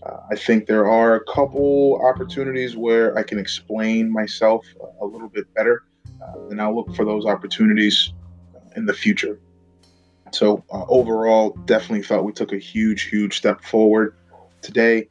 Uh, 0.04 0.18
I 0.30 0.36
think 0.36 0.66
there 0.66 0.88
are 0.88 1.16
a 1.16 1.24
couple 1.24 2.00
opportunities 2.06 2.76
where 2.76 3.18
I 3.18 3.24
can 3.24 3.40
explain 3.40 4.08
myself 4.08 4.64
a 5.00 5.04
little 5.04 5.28
bit 5.28 5.52
better, 5.54 5.82
uh, 6.22 6.46
and 6.50 6.62
I'll 6.62 6.76
look 6.76 6.94
for 6.94 7.04
those 7.04 7.26
opportunities 7.26 8.12
uh, 8.54 8.60
in 8.76 8.86
the 8.86 8.94
future. 8.94 9.40
So, 10.30 10.62
uh, 10.70 10.84
overall, 10.88 11.50
definitely 11.64 12.04
thought 12.04 12.24
we 12.24 12.32
took 12.32 12.52
a 12.52 12.58
huge, 12.58 13.02
huge 13.02 13.36
step 13.36 13.64
forward 13.64 14.14
today 14.64 15.08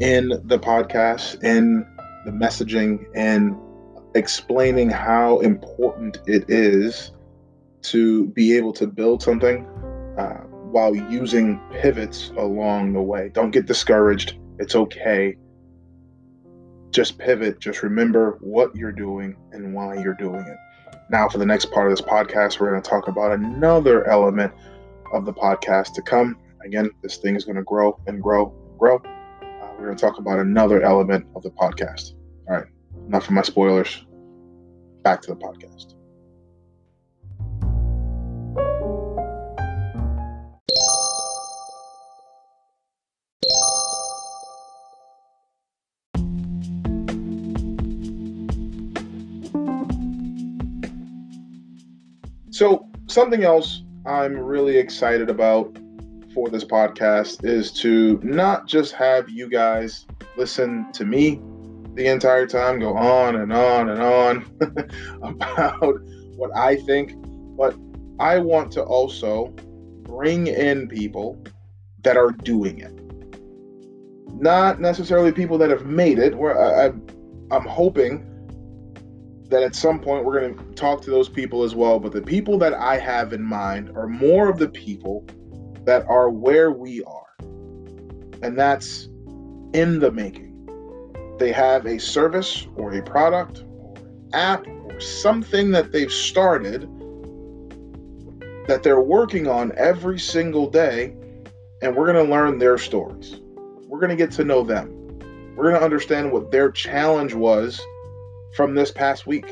in 0.00 0.28
the 0.44 0.58
podcast, 0.58 1.42
in 1.42 1.86
the 2.24 2.32
messaging, 2.32 3.04
and 3.14 3.56
explaining 4.14 4.90
how 4.90 5.38
important 5.40 6.18
it 6.26 6.44
is 6.48 7.12
to 7.82 8.26
be 8.28 8.56
able 8.56 8.72
to 8.74 8.86
build 8.86 9.22
something 9.22 9.64
uh, 10.18 10.40
while 10.72 10.94
using 10.94 11.60
pivots 11.80 12.30
along 12.36 12.92
the 12.92 13.00
way. 13.00 13.30
Don't 13.32 13.52
get 13.52 13.66
discouraged. 13.66 14.38
It's 14.58 14.74
okay. 14.74 15.36
Just 16.90 17.18
pivot. 17.18 17.60
Just 17.60 17.82
remember 17.82 18.38
what 18.40 18.74
you're 18.74 18.92
doing 18.92 19.36
and 19.52 19.72
why 19.72 19.94
you're 19.94 20.14
doing 20.14 20.40
it. 20.40 20.56
Now, 21.08 21.28
for 21.28 21.38
the 21.38 21.46
next 21.46 21.70
part 21.70 21.90
of 21.90 21.96
this 21.96 22.06
podcast, 22.06 22.60
we're 22.60 22.70
going 22.70 22.82
to 22.82 22.88
talk 22.88 23.08
about 23.08 23.32
another 23.32 24.06
element 24.08 24.52
of 25.12 25.24
the 25.24 25.32
podcast 25.32 25.94
to 25.94 26.02
come. 26.02 26.36
Again, 26.64 26.90
this 27.02 27.16
thing 27.16 27.36
is 27.36 27.44
going 27.44 27.56
to 27.56 27.62
grow 27.62 27.98
and 28.06 28.22
grow 28.22 28.54
grow, 28.80 28.96
uh, 28.96 29.68
we're 29.78 29.84
going 29.84 29.96
to 29.96 30.00
talk 30.00 30.18
about 30.18 30.38
another 30.38 30.82
element 30.82 31.26
of 31.36 31.42
the 31.42 31.50
podcast. 31.50 32.14
All 32.48 32.56
right, 32.56 32.66
enough 33.06 33.26
of 33.26 33.32
my 33.32 33.42
spoilers. 33.42 34.06
Back 35.04 35.20
to 35.22 35.34
the 35.34 35.36
podcast. 35.36 35.94
So, 52.50 52.88
something 53.06 53.44
else 53.44 53.82
I'm 54.06 54.36
really 54.36 54.76
excited 54.76 55.28
about 55.28 55.79
for 56.34 56.48
this 56.48 56.64
podcast 56.64 57.44
is 57.44 57.72
to 57.72 58.20
not 58.22 58.66
just 58.66 58.92
have 58.92 59.28
you 59.28 59.48
guys 59.48 60.06
listen 60.36 60.90
to 60.92 61.04
me 61.04 61.40
the 61.94 62.06
entire 62.06 62.46
time, 62.46 62.78
go 62.78 62.96
on 62.96 63.36
and 63.36 63.52
on 63.52 63.88
and 63.88 64.00
on 64.00 64.46
about 65.22 66.00
what 66.36 66.50
I 66.56 66.76
think, 66.76 67.14
but 67.56 67.76
I 68.18 68.38
want 68.38 68.72
to 68.72 68.82
also 68.82 69.48
bring 70.02 70.46
in 70.46 70.88
people 70.88 71.42
that 72.02 72.16
are 72.16 72.30
doing 72.30 72.78
it. 72.78 72.96
Not 74.40 74.80
necessarily 74.80 75.32
people 75.32 75.58
that 75.58 75.70
have 75.70 75.84
made 75.84 76.18
it. 76.18 76.34
Where 76.34 76.58
I, 76.58 76.86
I'm 77.54 77.66
hoping 77.66 78.26
that 79.48 79.62
at 79.62 79.74
some 79.74 80.00
point 80.00 80.24
we're 80.24 80.40
going 80.40 80.56
to 80.56 80.74
talk 80.74 81.02
to 81.02 81.10
those 81.10 81.28
people 81.28 81.64
as 81.64 81.74
well. 81.74 81.98
But 81.98 82.12
the 82.12 82.22
people 82.22 82.56
that 82.58 82.72
I 82.72 82.98
have 82.98 83.32
in 83.32 83.42
mind 83.42 83.90
are 83.96 84.06
more 84.06 84.48
of 84.48 84.58
the 84.58 84.68
people 84.68 85.26
that 85.84 86.04
are 86.08 86.30
where 86.30 86.70
we 86.70 87.02
are. 87.04 87.34
And 88.42 88.58
that's 88.58 89.08
in 89.72 89.98
the 89.98 90.10
making. 90.10 90.48
They 91.38 91.52
have 91.52 91.86
a 91.86 91.98
service 91.98 92.66
or 92.76 92.92
a 92.92 93.02
product 93.02 93.64
or 93.78 93.94
app 94.32 94.66
or 94.66 95.00
something 95.00 95.70
that 95.72 95.92
they've 95.92 96.12
started 96.12 96.88
that 98.66 98.82
they're 98.82 99.00
working 99.00 99.48
on 99.48 99.72
every 99.76 100.18
single 100.18 100.68
day. 100.70 101.14
And 101.82 101.96
we're 101.96 102.12
going 102.12 102.24
to 102.24 102.30
learn 102.30 102.58
their 102.58 102.78
stories. 102.78 103.40
We're 103.86 104.00
going 104.00 104.10
to 104.10 104.16
get 104.16 104.30
to 104.32 104.44
know 104.44 104.62
them. 104.62 104.88
We're 105.56 105.64
going 105.64 105.74
to 105.76 105.82
understand 105.82 106.30
what 106.30 106.50
their 106.50 106.70
challenge 106.70 107.34
was 107.34 107.80
from 108.54 108.74
this 108.74 108.90
past 108.90 109.26
week. 109.26 109.46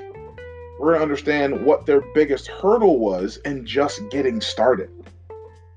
We're 0.79 0.93
going 0.93 0.99
to 0.99 1.03
understand 1.03 1.65
what 1.65 1.87
their 1.87 2.03
biggest 2.15 2.47
hurdle 2.47 2.99
was 2.99 3.39
in 3.39 3.67
just 3.67 4.01
getting 4.11 4.41
started. 4.41 4.91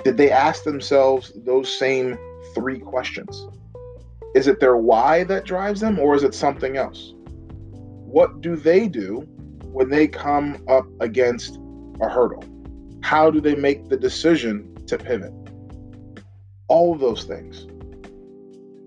Did 0.03 0.17
they 0.17 0.31
ask 0.31 0.63
themselves 0.63 1.31
those 1.35 1.77
same 1.77 2.17
three 2.55 2.79
questions? 2.79 3.47
Is 4.33 4.47
it 4.47 4.59
their 4.59 4.77
why 4.77 5.23
that 5.25 5.45
drives 5.45 5.81
them, 5.81 5.99
or 5.99 6.15
is 6.15 6.23
it 6.23 6.33
something 6.33 6.77
else? 6.77 7.13
What 7.75 8.41
do 8.41 8.55
they 8.55 8.87
do 8.87 9.27
when 9.65 9.89
they 9.89 10.07
come 10.07 10.63
up 10.67 10.85
against 10.99 11.59
a 12.01 12.09
hurdle? 12.09 12.43
How 13.01 13.29
do 13.29 13.39
they 13.39 13.55
make 13.55 13.89
the 13.89 13.97
decision 13.97 14.75
to 14.87 14.97
pivot? 14.97 15.33
All 16.67 16.93
of 16.93 16.99
those 16.99 17.25
things. 17.25 17.67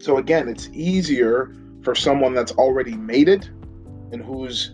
So, 0.02 0.18
again, 0.18 0.48
it's 0.48 0.68
easier 0.72 1.54
for 1.82 1.94
someone 1.94 2.34
that's 2.34 2.52
already 2.52 2.96
made 2.96 3.28
it 3.28 3.48
and 4.12 4.22
who's 4.22 4.72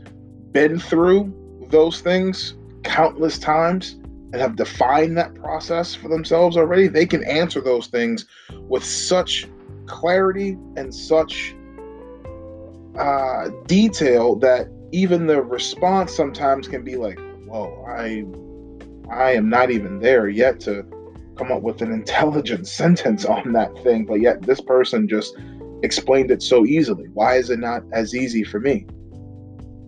been 0.53 0.79
through 0.79 1.35
those 1.69 2.01
things 2.01 2.55
countless 2.83 3.39
times 3.39 4.00
and 4.33 4.41
have 4.41 4.57
defined 4.57 5.17
that 5.17 5.35
process 5.35 5.95
for 5.95 6.09
themselves 6.09 6.57
already, 6.57 6.87
they 6.87 7.07
can 7.07 7.25
answer 7.25 7.61
those 7.61 7.89
things 7.89 8.27
with 8.69 8.85
such 8.85 9.49
clarity 9.87 10.57
and 10.77 10.95
such 10.95 11.55
uh, 12.99 13.49
detail 13.67 14.37
that 14.37 14.69
even 14.93 15.27
the 15.27 15.43
response 15.43 16.15
sometimes 16.15 16.69
can 16.69 16.85
be 16.85 16.97
like, 16.97 17.19
"Whoa, 17.47 17.85
I, 17.89 18.25
I 19.13 19.33
am 19.33 19.49
not 19.49 19.71
even 19.71 20.01
there 20.01 20.29
yet 20.29 20.61
to 20.61 20.85
come 21.37 21.51
up 21.51 21.63
with 21.63 21.83
an 21.83 21.93
intelligent 21.93 22.67
sentence 22.81 23.25
on 23.25 23.53
that 23.53 23.77
thing." 23.83 24.07
But 24.07 24.21
yet, 24.21 24.43
this 24.43 24.61
person 24.61 25.09
just 25.09 25.37
explained 25.83 26.31
it 26.31 26.43
so 26.43 26.65
easily. 26.67 27.07
Why 27.15 27.37
is 27.37 27.51
it 27.51 27.59
not 27.59 27.83
as 27.93 28.15
easy 28.15 28.45
for 28.45 28.61
me? 28.61 28.87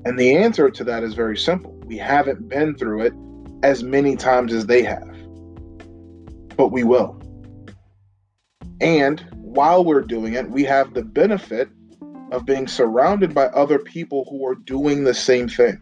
And 0.04 0.18
the 0.18 0.36
answer 0.36 0.68
to 0.68 0.84
that 0.84 1.04
is 1.04 1.14
very 1.14 1.36
simple. 1.36 1.72
We 1.86 1.96
haven't 1.96 2.48
been 2.48 2.74
through 2.74 3.02
it 3.02 3.14
as 3.62 3.82
many 3.82 4.16
times 4.16 4.52
as 4.52 4.66
they 4.66 4.82
have. 4.82 5.08
but 6.56 6.68
we 6.68 6.84
will. 6.84 7.18
And 8.80 9.24
while 9.32 9.84
we're 9.84 10.02
doing 10.02 10.34
it, 10.34 10.50
we 10.50 10.64
have 10.64 10.92
the 10.92 11.02
benefit 11.02 11.68
of 12.30 12.44
being 12.44 12.66
surrounded 12.68 13.34
by 13.34 13.46
other 13.46 13.78
people 13.78 14.26
who 14.28 14.46
are 14.46 14.54
doing 14.54 15.04
the 15.04 15.14
same 15.14 15.48
thing. 15.48 15.80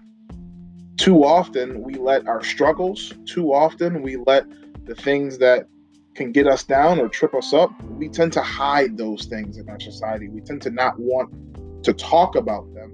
Too 0.97 1.25
often, 1.25 1.83
we 1.83 1.95
let 1.95 2.29
our 2.29 2.45
struggles, 2.45 3.13
too 3.27 3.53
often, 3.53 4.03
we 4.03 4.17
let 4.17 4.45
the 4.87 4.95
things 4.95 5.39
that 5.39 5.67
can 6.15 6.33
get 6.33 6.47
us 6.47 6.65
down 6.65 6.99
or 6.99 7.09
trip 7.09 7.35
us 7.35 7.55
up, 7.55 7.73
we 7.83 8.09
tend 8.09 8.33
to 8.35 8.43
hide 8.43 8.99
those 8.99 9.27
things 9.27 9.57
in 9.57 9.69
our 9.69 9.81
society. 9.81 10.29
We 10.29 10.41
tend 10.41 10.61
to 10.63 10.71
not 10.71 10.99
want 10.99 11.85
to 11.85 11.93
talk 11.93 12.35
about 12.37 12.73
them. 12.75 12.91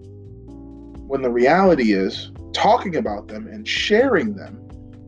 When 1.08 1.22
the 1.22 1.30
reality 1.30 1.92
is, 1.92 2.30
talking 2.56 2.96
about 2.96 3.28
them 3.28 3.46
and 3.46 3.68
sharing 3.68 4.34
them, 4.34 4.58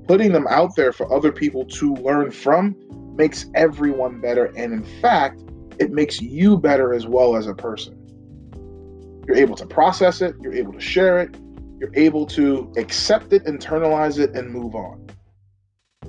putting 0.07 0.33
them 0.33 0.47
out 0.49 0.77
there 0.77 0.93
for 0.93 1.11
other 1.11 1.33
people 1.33 1.65
to 1.65 1.95
learn 1.95 2.31
from, 2.31 2.77
makes 3.17 3.47
everyone 3.55 4.21
better. 4.21 4.53
And 4.55 4.75
in 4.75 4.85
fact, 5.01 5.43
it 5.79 5.91
makes 5.91 6.21
you 6.21 6.59
better 6.59 6.93
as 6.93 7.07
well 7.07 7.37
as 7.37 7.47
a 7.47 7.55
person. 7.55 7.95
You're 9.27 9.39
able 9.39 9.57
to 9.57 9.67
process 9.67 10.21
it, 10.21 10.35
you're 10.43 10.53
able 10.55 10.75
to 10.75 10.81
share 10.81 11.21
it, 11.21 11.37
you're 11.79 11.95
able 11.95 12.27
to 12.27 12.71
accept 12.77 13.33
it, 13.33 13.45
internalize 13.47 14.19
it, 14.19 14.37
and 14.37 14.51
move 14.51 14.75
on. 14.75 15.07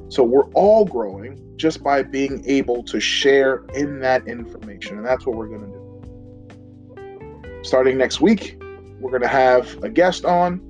So 0.10 0.23
we're 0.23 0.49
all 0.52 0.84
growing 0.84 1.54
just 1.56 1.82
by 1.82 2.04
being 2.04 2.43
able 2.47 2.84
to 2.84 2.99
share 2.99 3.63
in 3.75 4.02
that 4.02 4.28
information. 4.28 4.97
And 4.97 5.06
that's 5.06 5.25
what 5.25 5.38
we're 5.38 5.47
going 5.47 5.62
to 5.62 5.67
do. 5.67 7.63
Starting 7.63 7.97
next 7.97 8.19
week, 8.19 8.62
we're 8.99 9.12
going 9.12 9.21
to 9.21 9.28
have 9.28 9.82
a 9.84 9.89
guest 9.89 10.25
on, 10.25 10.68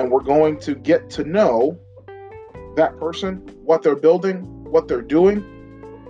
and 0.00 0.10
we're 0.10 0.22
going 0.22 0.58
to 0.58 0.74
get 0.74 1.10
to 1.10 1.24
know 1.24 1.78
that 2.74 2.98
person, 2.98 3.36
what 3.62 3.82
they're 3.82 3.94
building, 3.94 4.40
what 4.64 4.88
they're 4.88 5.02
doing, 5.02 5.44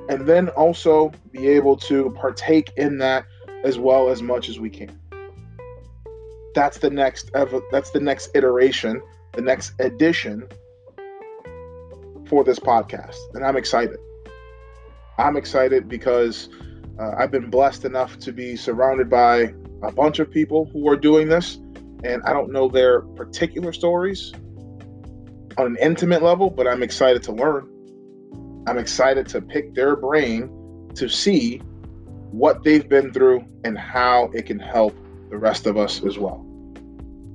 and 0.08 0.28
then 0.28 0.48
also 0.50 1.10
be 1.32 1.48
able 1.48 1.76
to 1.76 2.10
partake 2.12 2.72
in 2.76 2.98
that 2.98 3.24
as 3.64 3.78
well 3.80 4.08
as 4.08 4.22
much 4.22 4.48
as 4.48 4.60
we 4.60 4.70
can. 4.70 4.96
That's 6.54 6.78
the 6.78 6.90
next 6.90 7.32
that's 7.72 7.90
the 7.90 8.00
next 8.00 8.30
iteration, 8.34 9.02
the 9.32 9.42
next 9.42 9.72
edition 9.80 10.46
for 12.26 12.44
this 12.44 12.60
podcast. 12.60 13.16
And 13.34 13.44
I'm 13.44 13.56
excited. 13.56 13.98
I'm 15.18 15.36
excited 15.36 15.88
because 15.88 16.48
uh, 17.00 17.12
I've 17.18 17.32
been 17.32 17.50
blessed 17.50 17.84
enough 17.84 18.20
to 18.20 18.32
be 18.32 18.54
surrounded 18.54 19.10
by 19.10 19.52
a 19.82 19.90
bunch 19.90 20.20
of 20.20 20.30
people 20.30 20.66
who 20.72 20.88
are 20.88 20.96
doing 20.96 21.28
this. 21.28 21.58
And 22.04 22.22
I 22.24 22.32
don't 22.32 22.50
know 22.50 22.68
their 22.68 23.02
particular 23.02 23.72
stories 23.72 24.32
on 25.58 25.66
an 25.66 25.76
intimate 25.80 26.22
level, 26.22 26.50
but 26.50 26.66
I'm 26.66 26.82
excited 26.82 27.22
to 27.24 27.32
learn. 27.32 27.68
I'm 28.66 28.78
excited 28.78 29.26
to 29.28 29.40
pick 29.40 29.74
their 29.74 29.96
brain 29.96 30.90
to 30.94 31.08
see 31.08 31.58
what 32.30 32.62
they've 32.62 32.88
been 32.88 33.12
through 33.12 33.44
and 33.64 33.76
how 33.76 34.30
it 34.34 34.46
can 34.46 34.58
help 34.58 34.96
the 35.30 35.36
rest 35.36 35.66
of 35.66 35.76
us 35.76 36.02
as 36.04 36.18
well. 36.18 36.38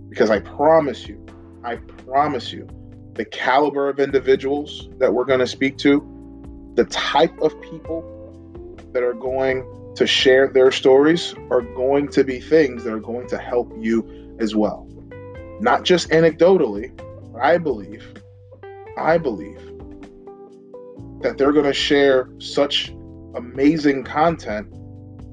Because 0.09 0.29
I 0.29 0.39
promise 0.39 1.07
you, 1.07 1.23
I 1.63 1.75
promise 1.75 2.51
you, 2.51 2.67
the 3.13 3.25
caliber 3.25 3.89
of 3.89 3.99
individuals 3.99 4.89
that 4.97 5.13
we're 5.13 5.25
going 5.25 5.39
to 5.39 5.47
speak 5.47 5.77
to, 5.79 6.01
the 6.75 6.85
type 6.85 7.37
of 7.41 7.59
people 7.61 8.03
that 8.93 9.03
are 9.03 9.13
going 9.13 9.65
to 9.95 10.05
share 10.05 10.47
their 10.47 10.71
stories 10.71 11.33
are 11.49 11.61
going 11.61 12.07
to 12.09 12.23
be 12.23 12.39
things 12.39 12.83
that 12.83 12.93
are 12.93 12.99
going 12.99 13.27
to 13.27 13.37
help 13.37 13.73
you 13.79 14.01
as 14.39 14.55
well. 14.55 14.87
Not 15.59 15.83
just 15.83 16.09
anecdotally, 16.09 16.91
I 17.39 17.57
believe, 17.57 18.13
I 18.97 19.17
believe 19.17 19.59
that 21.21 21.37
they're 21.37 21.53
going 21.53 21.65
to 21.65 21.73
share 21.73 22.29
such 22.39 22.89
amazing 23.35 24.03
content 24.03 24.71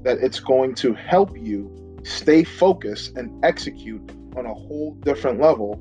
that 0.03 0.17
it's 0.19 0.39
going 0.39 0.75
to 0.75 0.93
help 0.93 1.37
you 1.37 1.99
stay 2.03 2.43
focused 2.43 3.15
and 3.17 3.43
execute 3.45 4.01
on 4.35 4.45
a 4.45 4.53
whole 4.53 4.95
different 5.05 5.39
level 5.39 5.75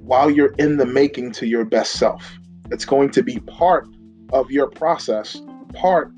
while 0.00 0.30
you're 0.30 0.54
in 0.58 0.76
the 0.76 0.86
making 0.86 1.32
to 1.32 1.46
your 1.46 1.64
best 1.64 1.92
self. 1.92 2.38
It's 2.70 2.84
going 2.84 3.10
to 3.10 3.22
be 3.22 3.38
part 3.40 3.86
of 4.32 4.50
your 4.50 4.68
process, 4.68 5.40
part 5.74 6.12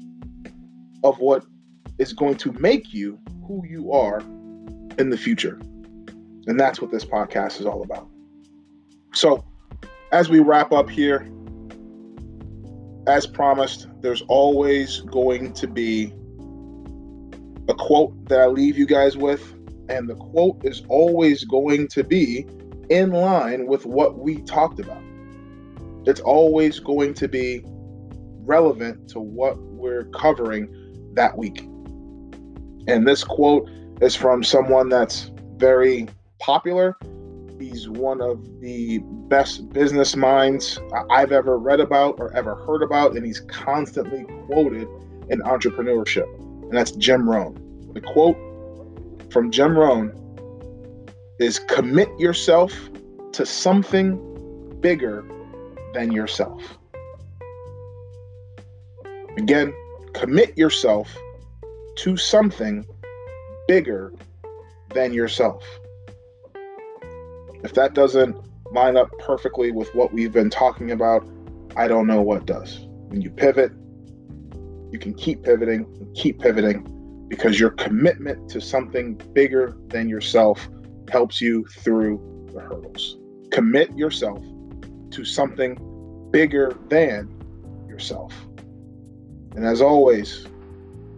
of 1.03 1.19
what 1.19 1.45
is 1.99 2.13
going 2.13 2.37
to 2.37 2.53
make 2.53 2.93
you 2.93 3.19
who 3.47 3.65
you 3.67 3.93
are 3.93 4.21
in 4.99 5.11
the 5.11 5.17
future. 5.17 5.59
And 6.47 6.59
that's 6.59 6.81
what 6.81 6.91
this 6.91 7.05
podcast 7.05 7.61
is 7.61 7.67
all 7.67 7.83
about. 7.83 8.09
So, 9.15 9.45
as 10.11 10.29
we 10.29 10.41
wrap 10.41 10.73
up 10.73 10.91
here, 10.91 11.31
as 13.07 13.27
promised, 13.27 13.89
there's 14.01 14.23
always 14.29 15.01
going 15.01 15.53
to 15.55 15.67
be 15.67 16.13
a 17.69 17.75
quote 17.75 18.29
that 18.29 18.41
I 18.41 18.47
leave 18.47 18.77
you 18.77 18.87
guys 18.87 19.17
with. 19.17 19.53
And 19.89 20.09
the 20.09 20.15
quote 20.15 20.65
is 20.65 20.83
always 20.89 21.45
going 21.45 21.89
to 21.89 22.05
be 22.05 22.47
in 22.89 23.11
line 23.11 23.67
with 23.67 23.85
what 23.85 24.19
we 24.19 24.43
talked 24.43 24.81
about. 24.81 25.03
It's 26.07 26.21
always 26.21 26.79
going 26.79 27.15
to 27.15 27.29
be 27.29 27.63
relevant 28.45 29.09
to 29.11 29.21
what 29.21 29.59
we're 29.59 30.05
covering 30.07 30.69
that 31.15 31.37
week. 31.37 31.63
And 32.89 33.07
this 33.07 33.23
quote 33.23 33.69
is 34.01 34.17
from 34.17 34.43
someone 34.43 34.89
that's 34.89 35.31
very 35.57 36.09
popular. 36.43 36.97
He's 37.59 37.89
one 37.89 38.21
of 38.21 38.61
the 38.61 38.99
best 39.29 39.73
business 39.73 40.17
minds 40.17 40.79
I've 41.11 41.33
ever 41.33 41.59
read 41.59 41.81
about 41.81 42.17
or 42.19 42.35
ever 42.37 42.55
heard 42.55 42.83
about, 42.83 43.17
and 43.17 43.25
he's 43.25 43.41
constantly 43.41 44.25
quoted 44.47 44.89
in 45.31 45.41
entrepreneurship 45.43 46.27
and 46.73 46.79
that's 46.79 46.93
Jim 46.93 47.29
Rohn. 47.29 47.55
The 47.93 48.01
quote 48.01 48.39
from 49.31 49.51
Jim 49.51 49.77
Rohn 49.77 50.11
is 51.39 51.59
commit 51.59 52.09
yourself 52.19 52.73
to 53.33 53.45
something 53.45 54.17
bigger 54.81 55.23
than 55.93 56.13
yourself. 56.13 56.63
Again, 59.37 59.75
commit 60.15 60.57
yourself 60.57 61.15
to 61.97 62.17
something 62.17 62.87
bigger 63.69 64.15
than 64.95 65.13
yourself. 65.13 65.63
If 67.65 67.75
that 67.75 67.95
doesn't 67.95 68.37
line 68.73 68.97
up 68.97 69.11
perfectly 69.19 69.71
with 69.71 69.95
what 69.95 70.13
we've 70.13 70.33
been 70.33 70.51
talking 70.51 70.91
about, 70.91 71.29
I 71.77 71.89
don't 71.89 72.07
know 72.07 72.21
what 72.21 72.47
does. 72.47 72.87
When 73.09 73.21
you 73.21 73.31
pivot, 73.31 73.73
you 74.91 74.99
can 74.99 75.15
keep 75.15 75.43
pivoting 75.43 75.87
and 76.01 76.15
keep 76.17 76.41
pivoting 76.41 77.27
because 77.29 77.59
your 77.59 77.71
commitment 77.71 78.51
to 78.51 78.61
something 78.61 79.15
bigger 79.33 79.77
than 79.89 80.09
yourself 80.09 80.69
helps 81.11 81.41
you 81.41 81.65
through 81.67 82.49
the 82.53 82.61
hurdles. 82.61 83.17
Commit 83.51 83.97
yourself 83.97 84.43
to 85.11 85.25
something 85.25 86.29
bigger 86.31 86.77
than 86.89 87.31
yourself. 87.89 88.35
And 89.55 89.65
as 89.65 89.81
always, 89.81 90.47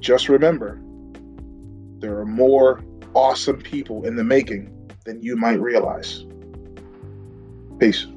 just 0.00 0.28
remember 0.28 0.80
there 1.98 2.18
are 2.18 2.26
more 2.26 2.84
awesome 3.14 3.60
people 3.60 4.04
in 4.04 4.16
the 4.16 4.24
making 4.24 4.70
than 5.04 5.22
you 5.22 5.36
might 5.36 5.60
realize. 5.60 6.24
Peace. 7.78 8.13